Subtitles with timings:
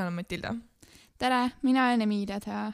[0.00, 0.54] mina olen Matilda
[1.18, 2.72] tere, mina olen Emilia Tea.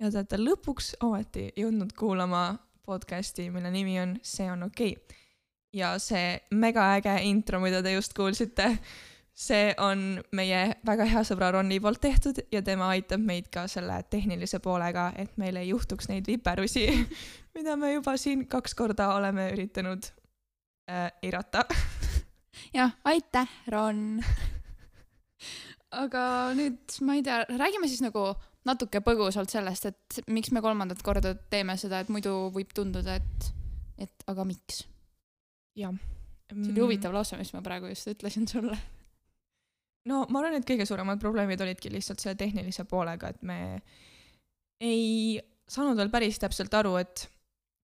[0.00, 5.16] ja te olete lõpuks ometi jõudnud kuulama podcasti, mille nimi on See on okei okay..
[5.72, 8.66] ja see megaäge intro, mida te just kuulsite,
[9.32, 14.02] see on meie väga hea sõbra Ronni poolt tehtud ja tema aitab meid ka selle
[14.10, 16.84] tehnilise poolega, et meil ei juhtuks neid viperusi,
[17.56, 20.12] mida me juba siin kaks korda oleme üritanud
[20.90, 21.64] äh, eirata.
[22.76, 24.20] jah, aitäh, Ron.
[25.96, 26.22] aga
[26.58, 28.30] nüüd ma ei tea, räägime siis nagu
[28.68, 33.48] natuke põgusalt sellest, et miks me kolmandat korda teeme seda, et muidu võib tunduda, et,
[34.04, 34.84] et aga miks.
[35.78, 35.94] jah.
[36.52, 38.76] see oli huvitav lause, mis ma praegu just ütlesin sulle.
[40.10, 43.58] no ma arvan, et kõige suuremad probleemid olidki lihtsalt selle tehnilise poolega, et me
[44.80, 47.28] ei saanud veel päris täpselt aru, et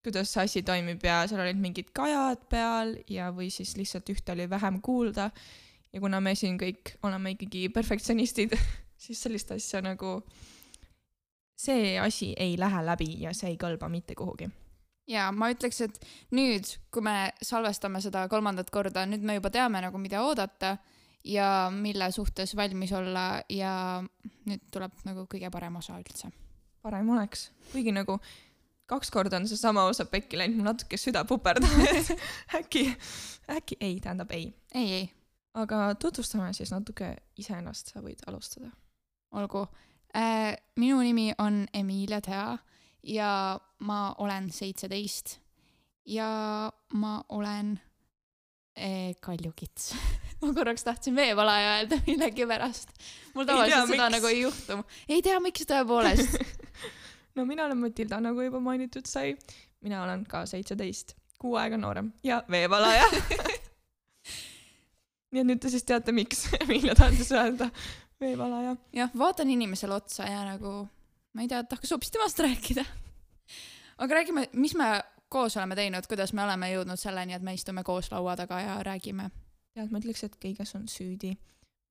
[0.04, 4.34] kuidas see asi toimib ja seal olid mingid kajad peal ja, või siis lihtsalt ühte
[4.34, 5.30] oli vähem kuulda.
[5.94, 8.56] Ja kuna me siin kõik oleme ikkagi perfektsionistid,
[9.04, 10.18] siis sellist asja nagu,
[11.58, 14.50] see asi ei lähe läbi ja see ei kõlba mitte kuhugi.
[15.10, 16.00] ja ma ütleks, et
[16.34, 20.76] nüüd, kui me salvestame seda kolmandat korda, nüüd me juba teame nagu, mida oodata
[21.24, 24.02] ja mille suhtes valmis olla ja
[24.48, 26.32] nüüd tuleb nagu kõige parem osa üldse.
[26.82, 28.18] parem oleks, kuigi nagu
[28.90, 32.10] kaks korda on seesama osa pekki läinud, mul natuke süda puperdab, et
[32.60, 32.88] äkki,
[33.48, 34.50] äkki ei, tähendab ei.
[34.74, 35.06] ei, ei,
[35.54, 38.70] aga tutvustame siis natuke iseennast, sa võid alustada.
[39.32, 39.66] olgu
[40.16, 40.56] äh,.
[40.76, 42.58] minu nimi on Emilia Tea
[43.02, 45.38] ja ma olen seitseteist
[46.06, 47.80] ja ma olen
[48.78, 49.94] äh, kaljukits.
[50.42, 52.88] ma korraks tahtsin veevalaja öelda millegipärast.
[53.34, 54.16] mul tavaliselt seda miks.
[54.16, 54.78] nagu ei juhtu.
[55.08, 56.38] ei tea, miks tõepoolest.
[57.36, 59.36] no mina olen Matilda, nagu juba mainitud sai.
[59.80, 63.10] mina olen ka seitseteist, kuu aega noorem ja veevalaja.
[65.42, 67.70] et nüüd te siis teate, miks Emilia tahtis öelda
[68.20, 68.76] veevalaja.
[68.92, 70.84] jah, vaatan inimesele otsa ja nagu
[71.34, 72.84] ma ei tea, tahaks hoopis temast rääkida.
[73.98, 74.90] aga räägime, mis me
[75.28, 78.78] koos oleme teinud, kuidas me oleme jõudnud selleni, et me istume koos laua taga ja
[78.86, 79.30] räägime.
[79.74, 81.34] tead, ma ütleks, et kõiges on süüdi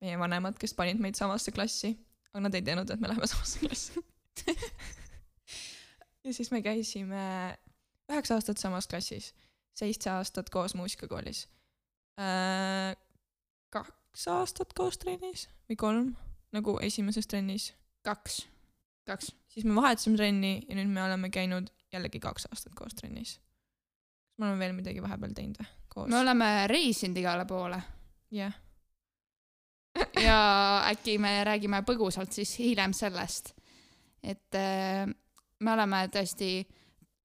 [0.04, 1.94] meie vanemad, kes panid meid samasse klassi,
[2.32, 4.04] aga nad ei teadnud, et me läheme samasse klassi.
[6.24, 7.24] ja siis me käisime
[8.12, 9.32] üheksa aastat samas klassis,
[9.76, 11.46] seitse aastat koos muusikakoolis.
[13.74, 16.10] Kaks aastat koos trennis või kolm,
[16.54, 17.72] nagu esimeses trennis.
[18.06, 18.44] kaks,
[19.08, 19.32] kaks.
[19.48, 23.38] siis me vahetasime trenni ja nüüd me oleme käinud jällegi kaks aastat koos trennis.
[24.28, 25.72] kas me oleme veel midagi vahepeal teinud või?
[25.88, 26.20] koos me?
[26.20, 27.82] oleme reisinud igale poole
[28.34, 28.54] jah.
[30.28, 30.38] ja
[30.90, 33.52] äkki me räägime põgusalt siis hiljem sellest,
[34.22, 35.06] et äh,
[35.60, 36.56] me oleme tõesti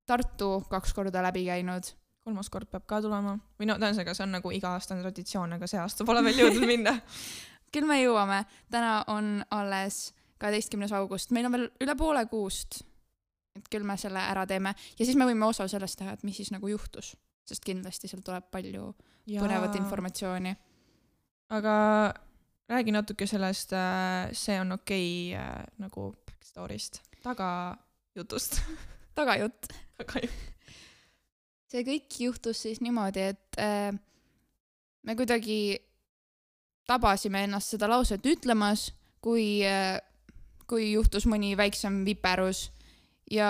[0.09, 1.85] Tartu kaks korda läbi käinud.
[2.29, 5.81] Kolmas kord peab ka tulema või no ühesõnaga, see on nagu iga-aastane traditsioon, aga see
[5.81, 6.93] aasta pole veel jõudnud minna.
[7.73, 12.83] küll me jõuame, täna on alles kaheteistkümnes august, meil on veel üle poole kuust.
[13.57, 16.37] et küll me selle ära teeme ja siis me võime osa sellest teha, et mis
[16.37, 17.15] siis nagu juhtus,
[17.49, 18.93] sest kindlasti seal tuleb palju
[19.25, 19.75] põnevat.
[19.81, 20.55] informatsiooni.
[21.49, 21.75] aga
[22.69, 28.61] räägi natuke sellest äh, See on okei okay, äh, nagu backstory'st, tagajutust.
[29.15, 29.73] tagajutt.
[29.97, 30.58] tagajutt.
[31.69, 33.93] See kõik juhtus siis niimoodi, et äh,
[35.05, 35.77] me kuidagi
[36.89, 38.89] tabasime ennast seda lauset ütlemas,
[39.21, 39.99] kui äh,,
[40.69, 42.67] kui juhtus mõni väiksem viperus
[43.31, 43.49] ja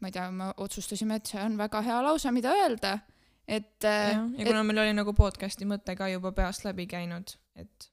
[0.00, 2.96] ma ei tea, me otsustasime, et see on väga hea lause, mida öelda,
[3.44, 7.34] et äh, ja, ja kuna meil oli nagu podcast'i mõte ka juba peast läbi käinud,
[7.60, 7.90] et,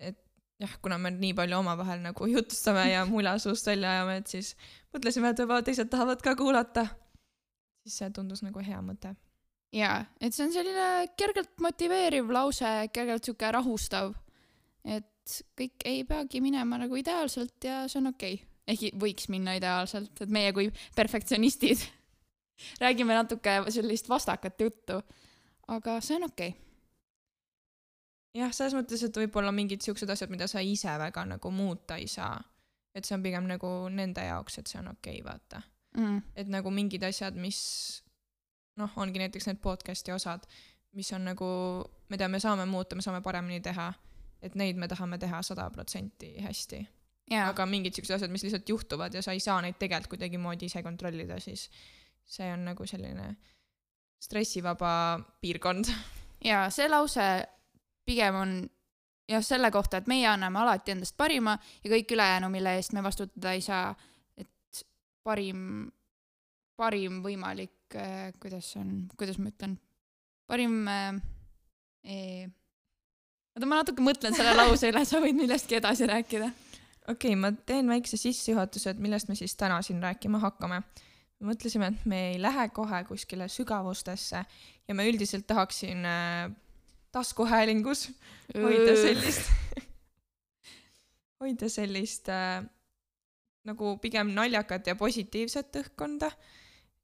[0.00, 0.18] et
[0.60, 4.52] jah, kuna me nii palju omavahel nagu jutustame ja mula suust välja ajame, et siis
[4.94, 6.86] mõtlesime, et võib-olla teised tahavad ka kuulata.
[7.84, 9.14] Siis see tundus nagu hea mõte.
[9.74, 14.14] jaa, et see on selline kergelt motiveeriv lause, kergelt sihuke rahustav,
[14.84, 15.06] et
[15.58, 18.46] kõik ei peagi minema nagu ideaalselt ja see on okei okay..
[18.74, 21.84] ehkki võiks minna ideaalselt, et meie kui perfektsionistid
[22.84, 25.00] räägime natuke sellist vastakat juttu,
[25.68, 26.66] aga see on okei okay..
[28.42, 32.08] jah, selles mõttes, et võib-olla mingid siuksed asjad, mida sa ise väga nagu muuta ei
[32.10, 32.40] saa.
[32.94, 35.62] et see on pigem nagu nende jaoks, et see on okei okay,, vaata.
[35.96, 36.22] Mm.
[36.36, 37.58] et nagu mingid asjad, mis
[38.78, 40.46] noh, ongi näiteks need podcast'i osad,
[40.94, 41.48] mis on nagu,
[42.10, 43.90] mida me saame muuta, me saame paremini teha,
[44.42, 46.80] et neid me tahame teha sada protsenti hästi.
[47.30, 50.70] jaa, aga mingid siuksed asjad, mis lihtsalt juhtuvad ja sa ei saa neid tegelikult kuidagimoodi
[50.70, 51.68] ise kontrollida, siis
[52.26, 53.34] see on nagu selline
[54.22, 54.92] stressivaba
[55.40, 55.90] piirkond.
[56.44, 57.26] ja see lause
[58.06, 58.54] pigem on
[59.30, 63.02] jah, selle kohta, et meie anname alati endast parima ja kõik ülejäänu, mille eest me
[63.02, 63.94] vastutada ei saa,
[65.26, 65.90] parim,
[66.80, 67.98] parim võimalik,
[68.40, 69.76] kuidas see on, kuidas ma ütlen,
[70.50, 72.48] parim äh,,
[73.54, 76.50] oota, ma natuke mõtlen selle lause üle, sa võid millestki edasi rääkida.
[77.08, 80.82] okei okay,, ma teen väikse sissejuhatuse, et millest me siis täna siin rääkima hakkame.
[81.40, 84.44] me mõtlesime, et me ei lähe kohe kuskile sügavustesse
[84.88, 86.50] ja ma üldiselt tahaksin äh,
[87.12, 88.10] taskuhäälingus
[88.54, 89.50] hoida sellist,
[91.40, 92.64] hoida sellist äh,
[93.70, 96.30] nagu pigem naljakat ja positiivset õhkkonda.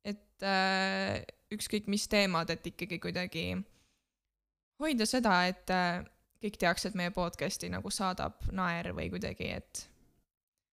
[0.06, 1.22] et äh,
[1.54, 3.48] ükskõik mis teemad, et ikkagi kuidagi
[4.82, 6.04] hoida seda, et äh,
[6.42, 9.86] kõik teaks, et meie podcast'i nagu saadab naer või kuidagi, et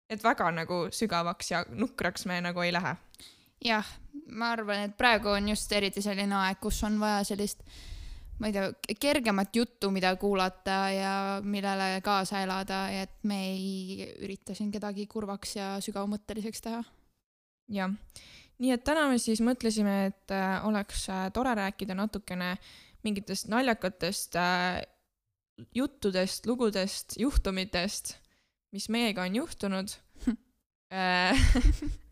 [0.10, 2.96] et väga nagu sügavaks ja nukraks me nagu ei lähe.
[3.66, 3.88] jah,
[4.30, 7.64] ma arvan, et praegu on just eriti selline aeg, kus on vaja sellist,
[8.40, 11.14] ma ei tea, kergemat juttu, mida kuulata ja
[11.44, 16.84] millele kaasa elada et me ei ürita siin kedagi kurvaks ja sügavmõtteliseks teha.
[17.74, 17.94] jah,
[18.62, 22.56] nii et täna me siis mõtlesime, et äh, oleks äh, tore rääkida natukene
[23.06, 24.82] mingitest naljakatest äh,
[25.76, 28.18] juttudest, lugudest, juhtumitest,
[28.76, 29.96] mis meiega on juhtunud.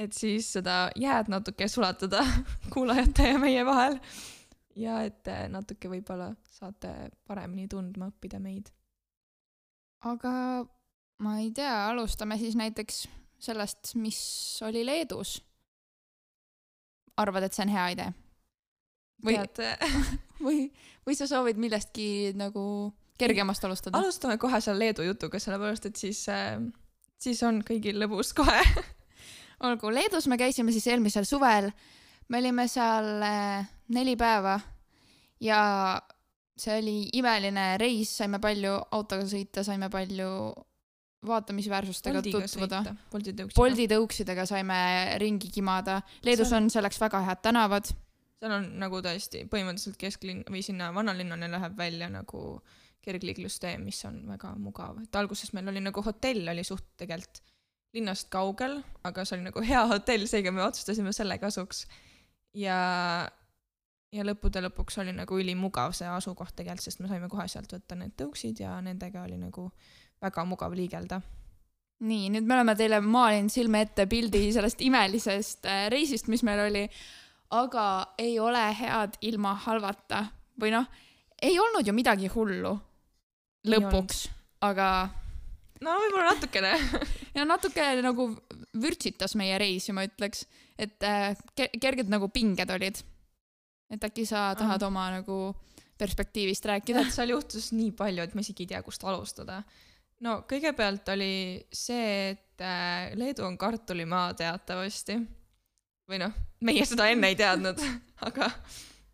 [0.00, 2.22] Et siis seda jääd natuke sulatada
[2.72, 3.98] kuulajate ja meie vahel
[4.80, 8.70] ja et äh, natuke võib-olla saate paremini tundma õppida meid.
[10.08, 10.32] aga
[11.20, 13.04] ma ei tea, alustame siis näiteks
[13.40, 14.20] sellest, mis
[14.66, 15.40] oli Leedus.
[17.20, 18.12] arvad, et see on hea idee?
[19.24, 19.82] Või- tead,
[20.46, 20.60] või,
[21.04, 22.62] või sa soovid millestki nagu
[23.20, 23.98] kergemast alustada?
[23.98, 26.56] alustame kohe selle Leedu jutuga, sellepärast et siis äh,,
[27.20, 28.62] siis on kõigil lõbus kohe.
[29.68, 31.68] olgu, Leedus me käisime siis eelmisel suvel,
[32.32, 33.20] me olime seal
[33.94, 34.58] neli päeva
[35.40, 35.60] ja
[36.60, 40.28] see oli imeline reis, saime palju autoga sõita, saime palju
[41.26, 42.82] vaatamisväärsustega tutvuda.
[43.12, 43.56] Bolti tõuksiga.
[43.56, 44.78] Bolti tõuksidega saime
[45.20, 46.00] ringi kimada.
[46.24, 47.92] Leedus on- on selleks väga head tänavad.
[48.40, 52.62] seal on nagu tõesti põhimõtteliselt kesklinn või sinna vanalinnani läheb välja nagu
[53.04, 57.42] kergliiklustee, mis on väga mugav, et alguses meil oli nagu hotell oli suht tegelikult
[57.92, 61.86] linnast kaugel, aga see oli nagu hea hotell, seega me otsustasime selle kasuks.
[62.54, 63.28] ja,
[64.12, 67.98] ja lõppude lõpuks oli nagu ülimugav see asukoht tegelikult, sest me saime kohe sealt võtta
[67.98, 69.68] need tõuksid ja nendega oli nagu
[70.20, 71.20] väga mugav liigelda.
[72.00, 76.64] nii, nüüd me oleme teile maalinud silme ette pildi sellest imelisest äh, reisist, mis meil
[76.66, 76.86] oli,
[77.50, 80.24] aga ei ole head ilma halvata
[80.60, 80.86] või noh,
[81.42, 82.72] ei olnud ju midagi hullu
[83.68, 84.26] lõpuks,
[84.64, 84.88] aga
[85.84, 86.72] no võib-olla natukene.
[87.36, 88.30] ja natuke nagu
[88.80, 90.44] vürtsitas meie reisi, ma ütleks,
[90.80, 93.00] et äh, ke- kerged nagu pinged olid.
[93.90, 95.38] Et äkki sa tahad oma nagu
[95.98, 97.04] perspektiivist rääkida?
[97.14, 99.62] seal juhtus nii palju, et ma isegi ei tea, kust alustada.
[100.24, 101.32] no kõigepealt oli
[101.72, 105.18] see, et äh, Leedu on kartulimaa teatavasti.
[106.10, 106.34] või noh,
[106.66, 107.82] meie seda enne ei teadnud,
[108.28, 108.50] aga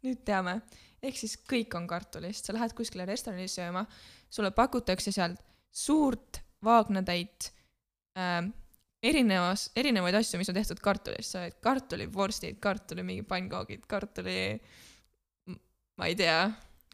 [0.04, 0.60] nüüd teame.
[1.02, 3.86] ehk siis kõik on kartulist, sa lähed kuskile restorani sööma,
[4.30, 5.42] sulle pakutakse sealt
[5.72, 7.52] suurt vaagnatäit
[8.18, 8.46] äh,
[9.02, 14.38] erinevas, erinevaid asju, mis on tehtud kartulist, sa oled kartulivorstid, kartuli mingi pannkoogid, kartuli,
[15.96, 16.40] ma ei tea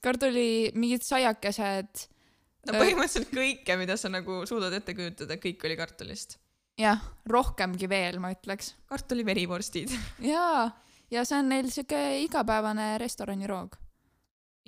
[0.02, 2.06] kartuli mingid saiakesed,
[2.68, 6.38] no põhimõtteliselt kõike, mida sa nagu suudad ette kujutada, kõik oli kartulist.
[6.80, 8.74] jah, rohkemgi veel, ma ütleks.
[8.90, 9.94] kartuli verivorstid.
[10.32, 10.68] jaa,
[11.12, 13.76] ja see on neil siuke igapäevane restoraniroog.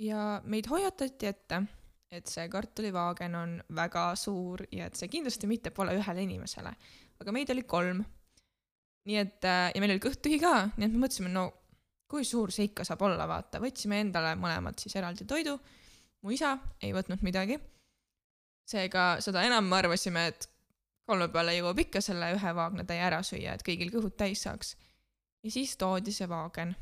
[0.07, 1.63] ja meid hoiatati ette,
[2.11, 6.71] et see kartulivaagen on väga suur ja et see kindlasti mitte pole ühele inimesele.
[7.21, 8.03] Aga meid oli kolm.
[9.05, 11.45] nii et äh, ja meil oli kõht tühi ka, nii et me mõtlesime, no
[12.09, 15.57] kui suur see ikka saab olla, vaata, võtsime endale mõlemad siis eraldi toidu.
[16.21, 17.59] mu isa ei võtnud midagi.
[18.65, 20.49] seega seda enam me arvasime, et
[21.05, 24.75] kolme peale jõuab ikka selle ühe vaagnatäie ära süüa, et kõigil kõhud täis saaks.
[25.43, 26.75] ja siis toodi see vaagen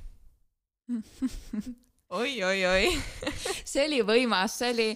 [2.19, 2.87] oi, oi, oi.
[3.71, 4.89] see oli võimas, see oli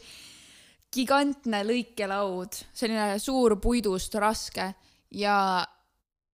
[0.94, 4.72] gigantne lõikelaud, selline suur puidust raske
[5.12, 5.68] ja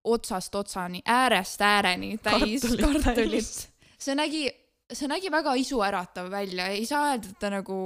[0.04, 4.48] otsast otsani, äärest ääreni täis Kartulit kartulit see nägi,
[4.92, 7.78] see nägi väga isuäratav välja, ei saa öelda, et ta nagu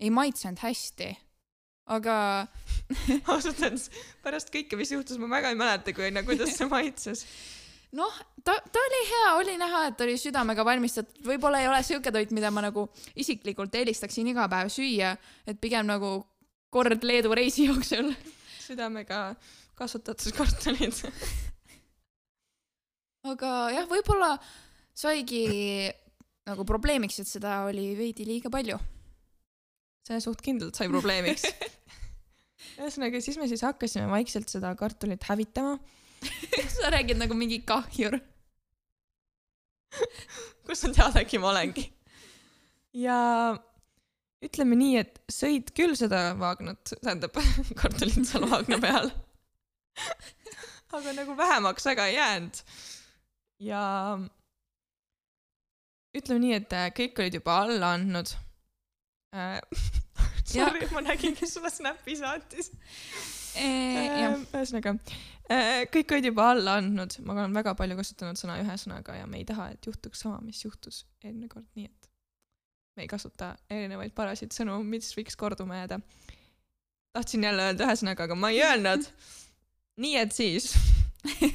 [0.00, 1.14] ei maitsenud hästi.
[1.86, 2.14] aga
[3.30, 3.90] ausalt öeldes
[4.22, 7.22] pärast kõike, mis juhtus, ma väga ei mäleta, kui onju, kuidas see maitses.
[8.00, 12.12] noh, ta, ta oli hea, oli näha, et oli südamega valmistatud, võib-olla ei ole siuke
[12.12, 15.14] toit, mida ma nagu isiklikult eelistaksin iga päev süüa,
[15.46, 16.18] et pigem nagu
[16.74, 18.10] kord Leedu reisi jooksul.
[18.66, 19.36] südamega
[19.76, 21.02] kasvatatud kartulid.
[23.32, 24.34] aga jah, võib-olla
[24.96, 25.46] saigi
[26.46, 28.78] nagu probleemiks, et seda oli veidi liiga palju.
[30.06, 31.44] see suht kindlalt sai probleemiks.
[32.80, 35.76] ühesõnaga, siis me siis hakkasime vaikselt seda kartulit hävitama.
[36.76, 38.18] sa räägid nagu mingi kahjur.
[40.66, 41.86] kus sa tead, äkki ma olengi.
[42.96, 43.18] ja,
[44.44, 47.36] ütleme nii, et sõid küll seda Wagnat, tähendab
[47.80, 49.10] kartulit seal Wagna peal.
[50.96, 52.62] Aga nagu vähemaks väga ei jäänud.
[53.58, 53.82] ja
[56.16, 58.34] ütleme nii, et äh, kõik olid juba alla andnud
[59.34, 59.60] äh.
[60.46, 62.70] Sorry, ma nägin, kes sulle Snapi saatis.
[63.56, 64.94] jah, ühesõnaga,
[65.92, 69.40] kõik olid juba alla andnud, ma olen väga palju kasutanud sõna ühe sõnaga ja me
[69.40, 72.10] ei taha, et juhtuks sama, mis juhtus eelmine kord, nii et
[72.96, 76.00] me ei kasuta erinevaid parasid sõnu, mis võiks korduma jääda.
[77.16, 79.10] tahtsin jälle öelda ühe sõnaga, aga ma ei öelnud.
[80.02, 80.72] nii et siis.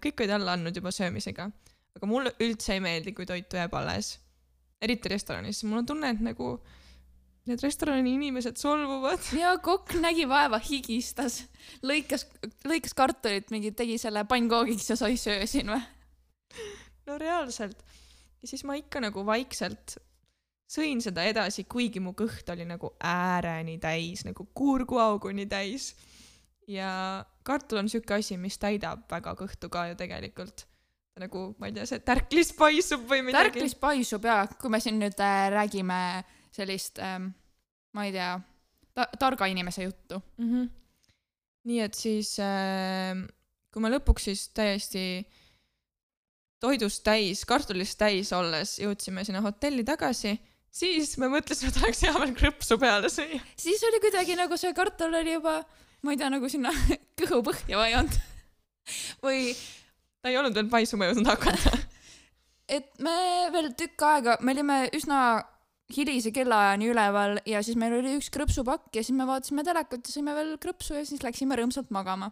[0.00, 1.48] kõik olid alla andnud juba söömisega,
[1.96, 4.18] aga mulle üldse ei meeldi, kui toit jääb alles.
[4.80, 6.54] eriti restoranis, mul on tunne, et nagu
[7.48, 9.20] need restorani inimesed solvuvad.
[9.42, 11.42] ja kokk nägi vaeva, higistas,
[11.84, 12.26] lõikas,
[12.68, 15.82] lõikas kartulit, mingi tegi selle pannkoogiks ja sa ei söö siin või?
[17.06, 17.84] no reaalselt.
[18.40, 19.98] ja siis ma ikka nagu vaikselt
[20.70, 25.94] sõin seda edasi, kuigi mu kõht oli nagu ääreni täis, nagu kurguauguni täis.
[26.70, 30.66] ja kartul on siuke asi, mis täidab väga kõhtu ka ju tegelikult.
[31.20, 33.50] nagu, ma ei tea, see tärklis paisub või midagi.
[33.50, 35.98] tärklis paisub ja kui me siin nüüd äh, räägime
[36.54, 37.32] sellist ähm,,
[37.92, 38.38] ma ei tea
[38.94, 40.22] ta,, targa inimese juttu.
[40.38, 40.46] mm.
[40.46, 40.70] -hmm.
[41.64, 43.26] nii et siis äh,,
[43.72, 45.26] kui me lõpuks siis täiesti
[46.60, 50.38] toidust täis, kartulist täis olles jõudsime sinna hotelli tagasi,
[50.70, 53.40] siis me mõtlesime, et oleks hea veel krõpsu peale süüa.
[53.58, 55.60] siis oli kuidagi nagu see kartul oli juba,
[56.02, 56.72] ma ei tea, nagu sinna
[57.20, 58.18] kõhu põhja vajunud.
[59.24, 59.54] või
[60.22, 61.78] ta ei olnud veel paisuma jõudnud hakata.
[62.76, 63.16] et me
[63.54, 65.20] veel tükk aega, me olime üsna
[65.90, 70.14] hilise kellaajani üleval ja siis meil oli üks krõpsupakk ja siis me vaatasime telekat ja
[70.14, 72.30] sõime veel krõpsu ja siis läksime rõõmsalt magama.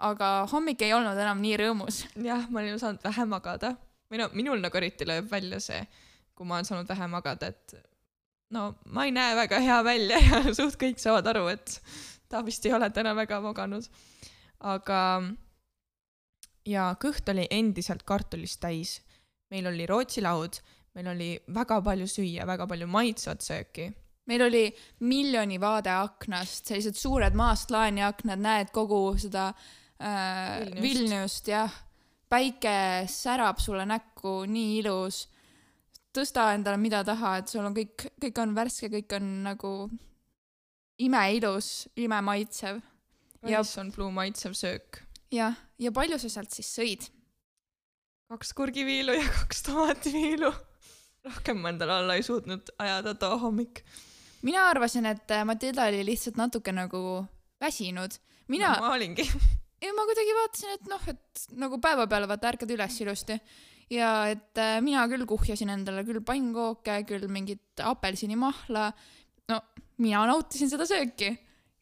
[0.00, 2.04] aga hommik ei olnud enam nii rõõmus.
[2.16, 3.76] jah, ma olin saanud vähe magada
[4.10, 5.84] või no minul nagu eriti lööb välja see,
[6.40, 7.74] kui ma olen saanud vähe magada, et
[8.56, 11.74] no ma ei näe väga hea välja ja suht kõik saavad aru, et
[12.32, 13.84] ta vist ei ole täna väga maganud.
[14.72, 15.00] aga
[16.64, 19.00] ja kõht oli endiselt kartulist täis.
[19.52, 20.56] meil oli Rootsi laud,
[20.94, 23.90] meil oli väga palju süüa, väga palju maitsvat sööki.
[24.26, 24.64] meil oli
[25.00, 29.50] miljoni vaade aknast, sellised suured maast laeni aknad, näed kogu seda
[30.00, 30.82] äh, Vilniust.
[30.82, 31.76] Vilniust jah.
[32.28, 35.28] päike särab sulle näkku, nii ilus.
[36.16, 39.72] Tõsta endale mida tahad, sul on kõik, kõik on värske, kõik on nagu
[41.00, 42.82] imeilus, imemaitsev.
[43.46, 45.00] Ja- rice on blue maitsev söök.
[45.32, 47.08] jah, ja palju sa sealt siis sõid?
[48.30, 50.52] kaks kurgiviilu ja kaks tomaativiilu.
[51.24, 53.82] rohkem ma endale alla ei suutnud ajada too hommik.
[54.42, 57.24] mina arvasin, et äh, Matilda oli lihtsalt natuke nagu
[57.60, 58.18] väsinud.
[58.48, 59.24] mina ma olingi.
[59.82, 63.40] ja ma kuidagi vaatasin, et noh, et nagu päevapeale vaata ärkad üles ilusti
[63.90, 68.90] ja et äh, mina küll kuhjasin endale küll pannkooke, küll mingit apelsinimahla.
[69.50, 69.60] no
[69.98, 71.32] mina nautisin seda sööki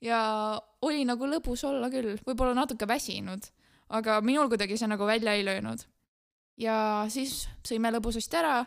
[0.04, 0.20] ja
[0.82, 3.48] oli nagu lõbus olla küll, võib-olla natuke väsinud,
[3.94, 5.84] aga minul kuidagi see nagu välja ei löönud.
[6.58, 8.64] ja siis sõime lõbusasti ära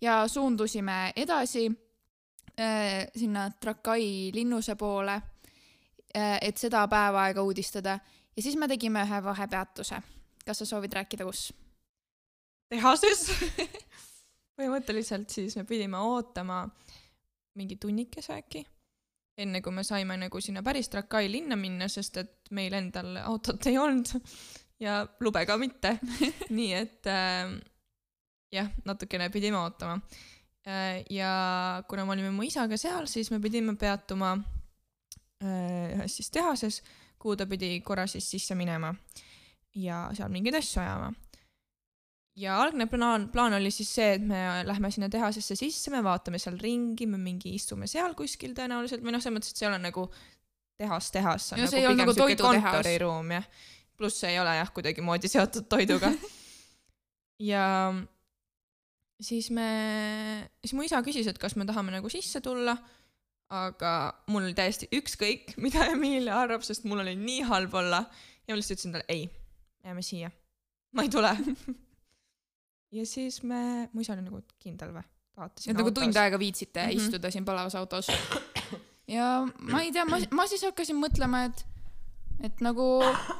[0.00, 1.68] ja suundusime edasi
[2.58, 5.14] äh, sinna Trakai linnuse poole
[6.16, 7.98] äh,, et seda päeva aega uudistada
[8.36, 10.02] ja siis me tegime ühe vahepeatuse.
[10.44, 11.52] kas sa soovid rääkida, kus?
[12.70, 13.28] Tehases.
[14.60, 16.64] põhimõtteliselt siis me pidime ootama
[17.58, 18.62] mingi tunnikese äkki,
[19.40, 23.66] enne kui me saime nagu sinna päris Trakai linna minna, sest et meil endal autot
[23.70, 24.12] ei olnud
[24.80, 25.96] ja lube ka mitte.
[26.58, 27.54] nii et äh,
[28.52, 29.98] jah, natukene pidime ootama
[30.66, 31.02] äh,.
[31.10, 31.32] ja
[31.88, 36.82] kuna me olime mu isaga seal, siis me pidime peatuma äh, ühes siis tehases,
[37.20, 38.92] kuhu ta pidi korra siis sisse minema
[39.76, 41.12] ja seal mingeid asju ajama
[42.38, 46.38] ja algne plaan, plaan oli siis see, et me lähme sinna tehasesse sisse, me vaatame
[46.38, 49.80] seal ringi, me mingi istume seal kuskil tõenäoliselt või noh, selles mõttes, et ei ole
[49.82, 50.06] nagu
[50.80, 52.62] tehas, tehas, on Ja nagu see ei olnud nagu toidutehas.
[52.64, 53.50] kontoriruum jah.
[53.96, 56.12] pluss see ei ole jah, kuidagimoodi seotud toiduga.
[57.50, 57.66] ja
[59.20, 59.68] siis me,
[60.64, 62.76] siis mu isa küsis, et kas me tahame nagu sisse tulla,
[63.50, 63.92] aga
[64.30, 68.58] mul oli täiesti ükskõik, mida Emilia arvab, sest mul oli nii halb olla ja ma
[68.58, 69.28] lihtsalt ütlesin talle ei,
[69.84, 70.32] jääme siia,
[70.96, 71.36] ma ei tule.
[72.92, 75.06] ja siis me, mu isa oli nagu et kindel või?
[75.36, 76.20] tahate et siin nagu autos tund?
[76.20, 76.90] aega viitsite mm.
[76.90, 77.06] -hmm.
[77.06, 78.10] istuda siin palavas autos.
[79.16, 81.64] ja ma ei tea, ma, ma siis hakkasin mõtlema, et,
[82.50, 82.86] et nagu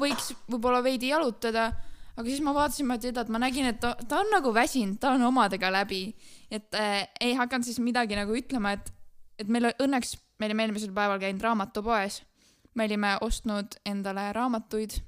[0.01, 1.71] võiks võib-olla veidi jalutada,
[2.17, 5.23] aga siis ma vaatasin Matildat, ma nägin, et ta, ta on nagu väsinud, ta on
[5.29, 6.15] omadega läbi.
[6.51, 8.93] et äh, ei hakanud siis midagi nagu ütlema, et,
[9.39, 12.23] et meil õnneks, me olime eelmisel päeval käinud raamatupoes.
[12.75, 15.01] me olime ostnud endale raamatuid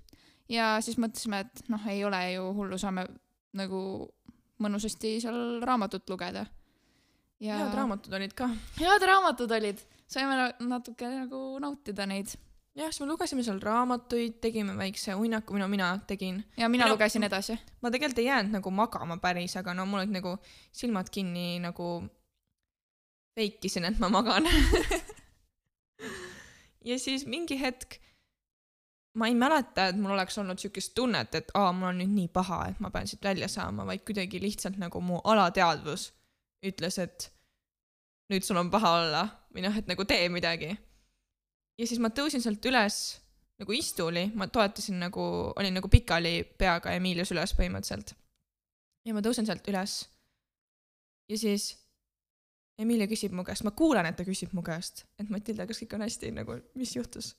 [0.49, 3.07] ja siis mõtlesime, et noh, ei ole ju hullu, saame
[3.53, 4.09] nagu
[4.63, 6.47] mõnusasti seal raamatut lugeda
[7.43, 8.47] ja head raamatud olid ka.
[8.79, 12.31] head raamatud olid, saime na- natuke nagu nautida neid
[12.79, 16.45] jah, siis me lugesime seal raamatuid, tegime väikse uinaku, no mina tegin.
[16.57, 17.59] ja mina Minu- lugesin edasi.
[17.83, 20.37] ma tegelikult ei jäänud nagu magama päris, aga no mul olid nagu
[20.73, 22.03] silmad kinni nagu
[23.37, 24.45] feikisin, et ma magan.
[26.89, 27.99] ja siis mingi hetk
[29.15, 32.29] ma ei mäleta, et mul oleks olnud siukest tunnet, et aa, mul on nüüd nii
[32.33, 36.09] paha, et ma pean siit välja saama, vaid kuidagi lihtsalt nagu mu alateadvus
[36.69, 37.29] ütles, et
[38.33, 40.71] nüüd sul on paha olla või noh, et nagu tee midagi.
[41.79, 43.03] ja siis ma tõusin sealt üles
[43.61, 45.25] nagu istuli, ma toetasin nagu,
[45.57, 48.15] olin nagu pikali peaga Emilius üles põhimõtteliselt.
[49.05, 50.01] ja ma tõusen sealt üles.
[51.29, 51.73] ja siis
[52.81, 55.93] Emilia küsib mu käest, ma kuulen, et ta küsib mu käest, et Matilda, kas kõik
[55.99, 57.35] on hästi, nagu mis juhtus?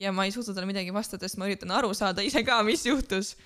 [0.00, 2.86] Ja ma ei suuda talle midagi vastata, sest ma üritan aru saada ise ka, mis
[2.86, 3.36] juhtus.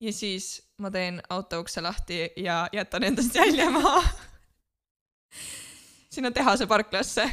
[0.00, 4.02] ja siis ma teen auto ukse lahti ja jätan endast jälje maha.
[6.10, 7.28] sinna tehase parklasse.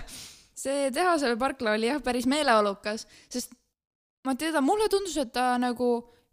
[0.55, 3.55] see tehase parkla oli jah päris meeleolukas, sest
[4.27, 5.89] ma tean, mulle tundus, et ta nagu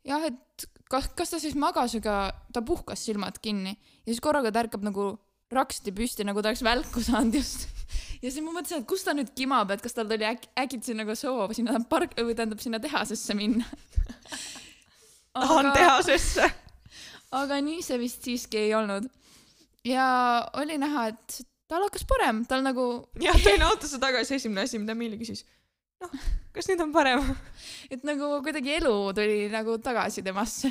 [0.07, 4.53] jah, et kas, kas ta siis magas, aga ta puhkas silmad kinni ja siis korraga
[4.53, 5.13] ta ärkab nagu
[5.55, 7.67] raksti püsti, nagu ta oleks välku saanud just.
[8.23, 10.95] ja siis ma mõtlesin, et kus ta nüüd kimab, et kas tal tuli äk-, äkitse
[10.97, 13.67] nagu soov sinna park- või tähendab sinna tehasesse minna.
[15.35, 16.51] tahan tehasesse.
[17.35, 19.09] aga nii see vist siiski ei olnud.
[19.87, 20.07] ja
[20.61, 21.41] oli näha, et
[21.71, 22.87] tal hakkas parem, tal nagu
[23.27, 25.45] jah, tulin autosse tagasi, esimene asi, mida Emilia küsis.
[26.03, 26.15] noh,
[26.55, 27.25] kas nüüd on parem?
[27.93, 30.71] et nagu kuidagi elu tuli nagu tagasi temasse.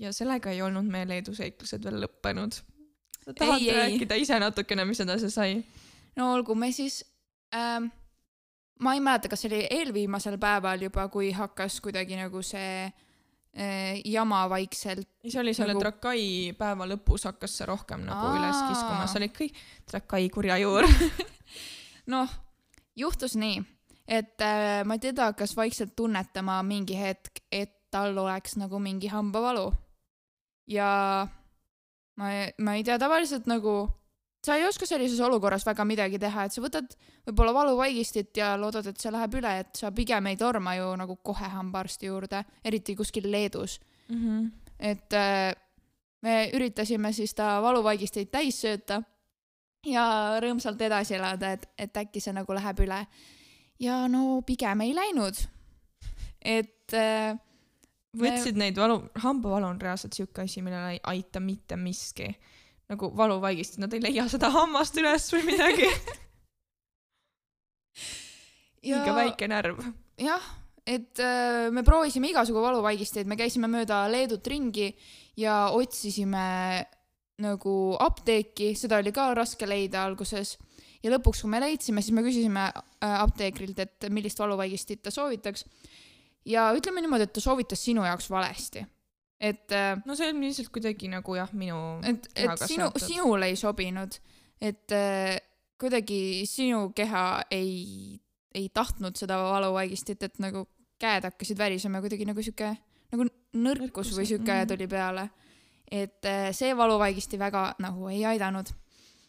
[0.00, 2.64] ja sellega ei olnud meie Leedu seiklused veel lõppenud.
[3.32, 3.76] Tahad Ei, ei.
[3.76, 5.58] rääkida ise natukene, mis edasi sai?
[6.16, 7.02] no olgu, me siis
[7.54, 7.88] ähm,,
[8.80, 14.00] ma ei mäleta, kas see oli eelviimasel päeval juba, kui hakkas kuidagi nagu see äh,
[14.04, 15.08] jama vaikselt.
[15.26, 15.84] see oli selle nagu...
[15.84, 18.40] Trakai päeva lõpus hakkas see rohkem nagu Aa.
[18.40, 20.88] üles kiskuma, see oli kõik Trakai kurja juur.
[22.14, 22.34] noh,
[22.96, 23.62] juhtus nii,
[24.08, 29.70] et äh, Matilda hakkas vaikselt tunnetama mingi hetk, et tal oleks nagu mingi hambavalu.
[30.66, 31.26] ja
[32.20, 33.88] ma, ma ei tea, tavaliselt nagu
[34.44, 38.90] sa ei oska sellises olukorras väga midagi teha, et sa võtad võib-olla valuvaigistit ja loodad,
[38.90, 42.96] et see läheb üle, et sa pigem ei torma ju nagu kohe hambaarsti juurde, eriti
[42.98, 43.80] kuskil Leedus.
[44.08, 44.46] Mhm.
[44.78, 45.54] et äh,
[46.20, 48.98] me üritasime siis ta valuvaigisteid täis sööta
[49.86, 50.04] ja
[50.42, 53.06] rõõmsalt edasi elada, et, et äkki see nagu läheb üle.
[53.80, 55.40] ja no pigem ei läinud.
[56.42, 57.38] et äh,
[58.18, 62.34] võtsid neid valu, hambavalu on reaalselt siuke asi, millele ei aita mitte miski.
[62.88, 65.88] nagu valuvaigistid, nad ei leia seda hammast üles või midagi.
[68.84, 69.80] liiga väike närv.
[70.20, 70.50] jah,
[70.86, 74.92] et äh, me proovisime igasugu valuvaigisteid, me käisime mööda Leedut ringi
[75.40, 76.84] ja otsisime
[77.42, 80.56] nagu apteeki, seda oli ka raske leida alguses.
[81.02, 85.66] ja lõpuks, kui me leidsime, siis me küsisime äh, apteekrilt, et millist valuvaigistit ta soovitaks.
[86.46, 88.84] Ja ütleme niimoodi, et ta soovitas sinu jaoks valesti.
[89.40, 93.56] et äh, no see on lihtsalt kuidagi nagu jah, minu et, et sinu, sinule ei
[93.56, 94.18] sobinud,
[94.60, 95.36] et äh,
[95.80, 98.20] kuidagi sinu keha ei,
[98.54, 100.66] ei tahtnud seda valuvaigistit, et nagu
[101.00, 102.70] käed hakkasid värisema, kuidagi nagu sihuke
[103.12, 104.68] nagu nõrkus Nõrkus, või sihuke mhm.
[104.70, 105.28] tuli peale.
[105.90, 108.70] et äh, see valuvaigisti väga nagu ei aidanud.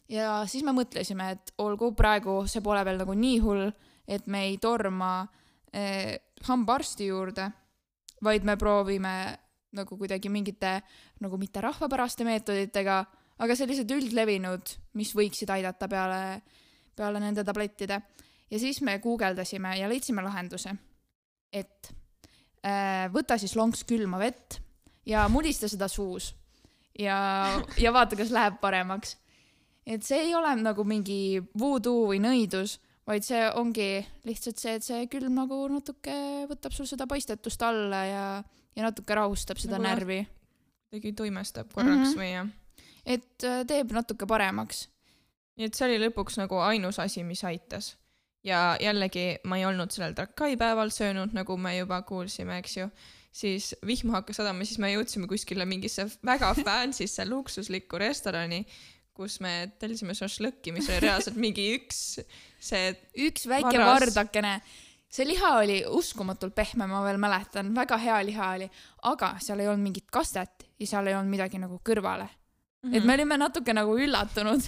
[0.10, 3.72] ja siis me mõtlesime, et olgu, praegu see pole veel nagu nii hull,
[4.08, 5.28] et me ei torma
[5.74, 7.50] eh, hambaarsti juurde,
[8.24, 9.16] vaid me proovime
[9.76, 10.80] nagu kuidagi mingite
[11.24, 13.00] nagu mitte rahvapäraste meetoditega,
[13.44, 16.22] aga sellised üldlevinud, mis võiksid aidata peale,
[16.96, 18.02] peale nende tablettide.
[18.50, 20.76] ja siis me guugeldasime ja leidsime lahenduse,
[21.52, 21.92] et
[22.64, 24.60] äh, võta siis lonks külma vett
[25.06, 26.34] ja mulista seda suus
[27.00, 27.18] ja,
[27.78, 29.18] ja vaata, kas läheb paremaks.
[29.86, 34.84] et see ei ole nagu mingi voodoo või nõidus, vaid see ongi lihtsalt see, et
[34.84, 36.16] see külm nagu natuke
[36.50, 38.24] võtab sul seda paistetust alla ja,
[38.76, 40.20] ja natuke rahustab seda Nagu närvi.
[40.90, 42.18] kuidagi tuimestab korraks Mhm.
[42.20, 42.48] või jah.
[43.06, 44.88] et äh, teeb natuke paremaks.
[45.58, 47.96] nii et see oli lõpuks nagu ainus asi, mis aitas.
[48.44, 52.90] ja jällegi ma ei olnud sellel Trakai päeval söönud, nagu me juba kuulsime, eks ju,
[53.32, 58.66] siis vihma hakkas sadama, siis me jõudsime kuskile mingisse väga fancy'sse luksuslikku restorani,
[59.16, 62.20] kus me tellisime šašlõkki, mis oli reaalselt mingi üks
[62.66, 62.92] see
[63.28, 64.02] üks väike Varras.
[64.02, 64.56] vardakene.
[65.10, 68.70] see liha oli uskumatult pehme, ma veel mäletan, väga hea liha oli,
[69.12, 72.28] aga seal ei olnud mingit kastet ja seal ei olnud midagi nagu kõrvale.
[72.92, 74.68] et me olime natuke nagu üllatunud,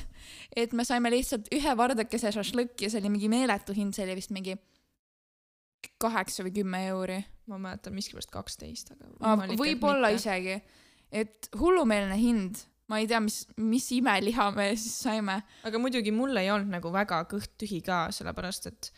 [0.55, 4.17] et me saime lihtsalt ühe vardakese šašlõkki ja see oli mingi meeletu hind, see oli
[4.17, 4.55] vist mingi
[6.01, 7.19] kaheksa või kümme euri.
[7.47, 10.57] ma mäletan miskipärast kaksteist, aga võib-olla isegi,
[11.11, 15.41] et hullumeelne hind, ma ei tea, mis, mis imeliha me siis saime.
[15.67, 18.91] aga muidugi mul ei olnud nagu väga kõht tühi ka, sellepärast et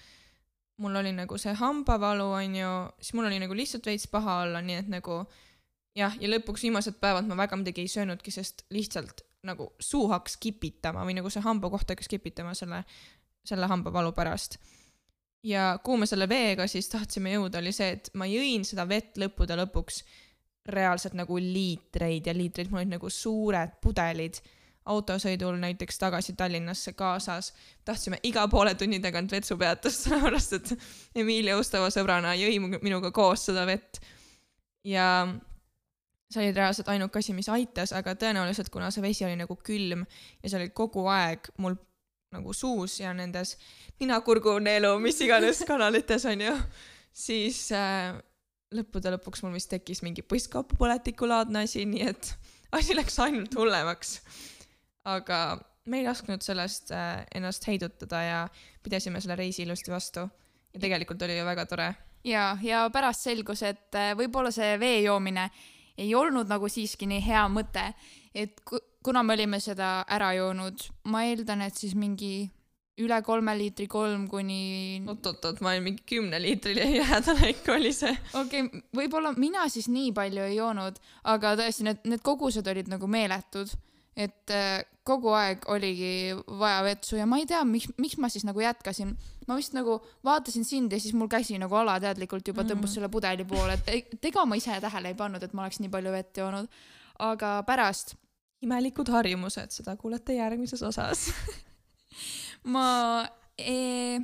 [0.80, 4.82] mul oli nagu see hambavalu, onju, siis mul oli nagu lihtsalt veits paha olla, nii
[4.84, 5.24] et nagu
[5.98, 10.38] jah, ja lõpuks viimased päevad ma väga midagi ei söönudki, sest lihtsalt nagu suu hakkas
[10.42, 12.84] kipitama või nagu see hambakoht hakkas kipitama selle,
[13.48, 14.60] selle hambavalu pärast.
[15.44, 19.18] ja kuhu me selle veega siis tahtsime jõuda, oli see, et ma jõin seda vett
[19.18, 20.04] lõppude lõpuks
[20.68, 24.42] reaalselt nagu liitreid ja liitreid, mul olid nagu suured pudelid
[24.90, 27.54] autosõidul näiteks tagasi Tallinnasse kaasas.
[27.86, 30.74] tahtsime iga poole tunni tagant vetsupeatust, sellepärast et
[31.16, 34.02] Emilia ustava sõbrana jõi minuga koos seda vett.
[34.84, 35.28] ja
[36.30, 40.06] see oli reaalselt ainuke asi, mis aitas, aga tõenäoliselt kuna see vesi oli nagu külm
[40.44, 41.78] ja see oli kogu aeg mul
[42.34, 43.56] nagu suus ja nendes
[44.00, 46.54] nina-kurgu-neelu, mis iganes kanalites onju,
[47.14, 48.14] siis äh,
[48.76, 52.34] lõppude lõpuks mul vist tekkis mingi põskkopupõletikulaadne asi, nii et
[52.78, 54.20] asi läks ainult hullemaks.
[55.10, 58.44] aga me ei lasknud sellest äh, ennast heidutada ja
[58.84, 60.28] pidasime selle reisi ilusti vastu.
[60.74, 61.90] ja tegelikult oli ju väga tore.
[62.24, 65.50] ja, ja pärast selgus, et äh, võib-olla see vee joomine
[65.98, 67.94] ei olnud nagu siiski nii hea mõte,
[68.36, 72.50] et ku- kuna me olime seda ära joonud, ma eeldan, et siis mingi
[73.00, 74.62] üle kolme liitri, kolm kuni
[75.08, 78.14] oot-oot-oot, ma olin mingi kümne liitri lähedal ikka oli see.
[78.34, 81.00] okei okay,, võib-olla mina siis nii palju ei joonud,
[81.34, 83.72] aga tõesti need, need kogused olid nagu meeletud,
[84.20, 88.44] et äh, kogu aeg oligi vaja vetsu ja ma ei tea, miks, miks ma siis
[88.46, 89.16] nagu jätkasin.
[89.48, 89.96] ma vist nagu
[90.28, 92.94] vaatasin sind ja siis mul käsi nagu alateadlikult juba tõmbas Mhm.
[92.94, 96.12] selle pudeli poole, et ega ma ise tähele ei pannud, et ma oleks nii palju
[96.12, 96.68] vett joonud.
[97.20, 98.14] aga pärast
[98.62, 101.26] imelikud harjumused, seda kuulete järgmises osas.
[102.64, 103.26] ma
[103.58, 104.20] e...,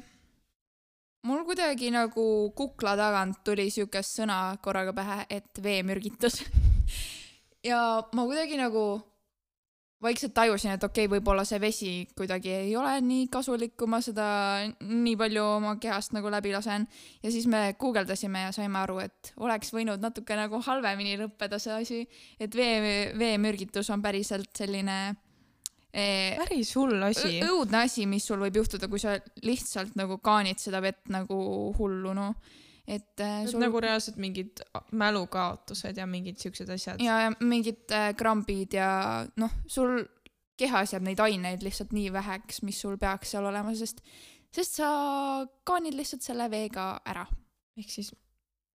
[1.26, 6.44] mul kuidagi nagu kukla tagant tuli siukest sõna korraga pähe, et veemürgitus.
[7.70, 7.80] ja
[8.14, 8.86] ma kuidagi nagu
[10.06, 14.02] vaikselt tajusin, et okei okay,, võib-olla see vesi kuidagi ei ole nii kasulik, kui ma
[14.06, 14.28] seda
[14.86, 16.88] nii palju oma kehast nagu läbi lasen.
[17.24, 21.74] ja siis me guugeldasime ja saime aru, et oleks võinud natuke nagu halvemini lõppeda see
[21.74, 22.02] asi,
[22.40, 25.16] et vee, veemürgitus on päriselt selline
[25.96, 30.82] päris hull asi õudne asi, mis sul võib juhtuda, kui sa lihtsalt nagu kaanid seda
[30.84, 31.38] vett nagu
[31.78, 32.34] hullunu.
[32.88, 37.02] et äh, sul nagu reaalselt mingid mälukaotused ja mingid siuksed asjad.
[37.02, 38.90] ja, ja mingid äh, krambid ja
[39.42, 40.04] noh, sul
[40.58, 44.04] kehas jääb neid aineid lihtsalt nii väheks, mis sul peaks seal olema, sest,
[44.56, 44.92] sest sa
[45.68, 47.26] kaanid lihtsalt selle veega ära.
[47.78, 48.14] ehk siis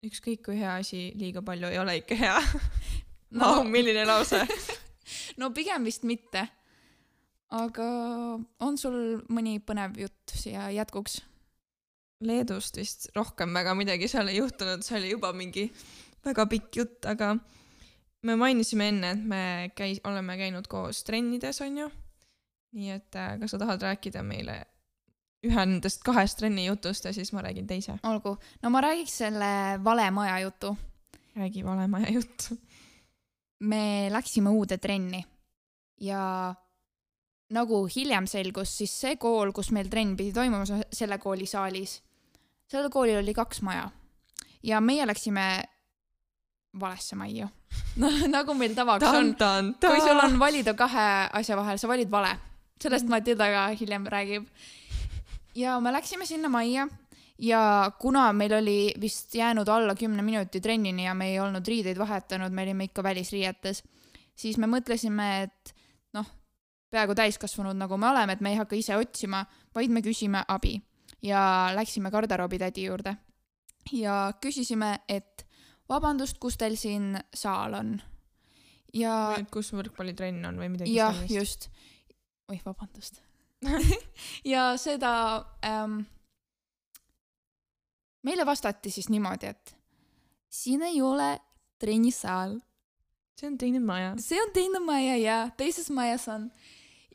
[0.05, 2.39] ükskõik kui hea asi liiga palju ei ole ikka hea.
[3.29, 4.39] No- no milline lause.
[5.39, 6.47] no pigem vist mitte.
[7.55, 7.87] Aga
[8.65, 11.19] on sul mõni põnev jutt siia jätkuks?
[12.25, 15.69] Leedust vist rohkem väga midagi seal ei juhtunud, see oli juba mingi
[16.25, 17.37] väga pikk jutt, aga
[18.27, 19.43] me mainisime enne, et me
[19.77, 21.87] käis-, oleme käinud koos trennides, onju.
[22.75, 24.59] nii et äh, kas sa tahad rääkida meile
[25.47, 27.95] ühe nendest kahest trenni jutust ja siis ma räägin teise.
[28.03, 30.75] olgu, no ma räägiks selle vale maja jutu
[31.39, 32.57] räägi valemaja juttu.
[33.59, 35.25] me läksime uude trenni
[36.01, 36.55] ja
[37.55, 41.99] nagu hiljem selgus, siis see kool, kus meil trenn pidi toimuma, selle kooli saalis,
[42.69, 43.89] sellel koolil oli kaks maja
[44.63, 45.47] ja meie läksime
[46.79, 47.49] valesse majja.
[48.35, 49.33] nagu meil tavaks on,
[49.81, 51.09] kui sul on valida kahe
[51.41, 52.37] asja vahel, sa valid vale.
[52.79, 54.45] sellest Matilda ka hiljem räägib.
[55.55, 56.87] ja me läksime sinna majja
[57.39, 61.97] ja kuna meil oli vist jäänud alla kümne minuti trennini ja me ei olnud riideid
[61.97, 63.83] vahetanud, me olime ikka välisriietes,
[64.35, 65.75] siis me mõtlesime, et
[66.91, 69.43] peaaegu täiskasvanud nagu me oleme, et me ei hakka ise otsima,
[69.75, 70.79] vaid me küsime abi
[71.21, 71.41] ja
[71.75, 73.15] läksime garderoobitädi juurde
[73.91, 75.45] ja küsisime, et
[75.89, 77.97] vabandust, kus teil siin saal on?
[78.93, 79.13] ja
[79.53, 81.69] kus võrkpallitrenn on või midagi jah, just.
[82.49, 83.21] oih, vabandust.
[84.53, 85.11] ja seda
[85.65, 85.99] ähm,,
[88.25, 89.75] meile vastati siis niimoodi, et
[90.49, 91.35] siin ei ole
[91.79, 92.57] trennisaal,
[93.37, 94.15] see on teine maja.
[94.21, 96.49] see on teine maja ja teises majas on.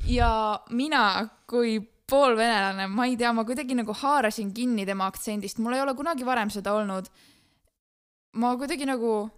[0.09, 0.31] Ja
[0.71, 1.79] mina kui
[2.11, 6.27] poolvenelane, ma ei tea, ma kuidagi nagu haarasin kinni tema aktsendist, mul ei ole kunagi
[6.27, 7.09] varem seda olnud.
[8.35, 9.31] ma kuidagi nagu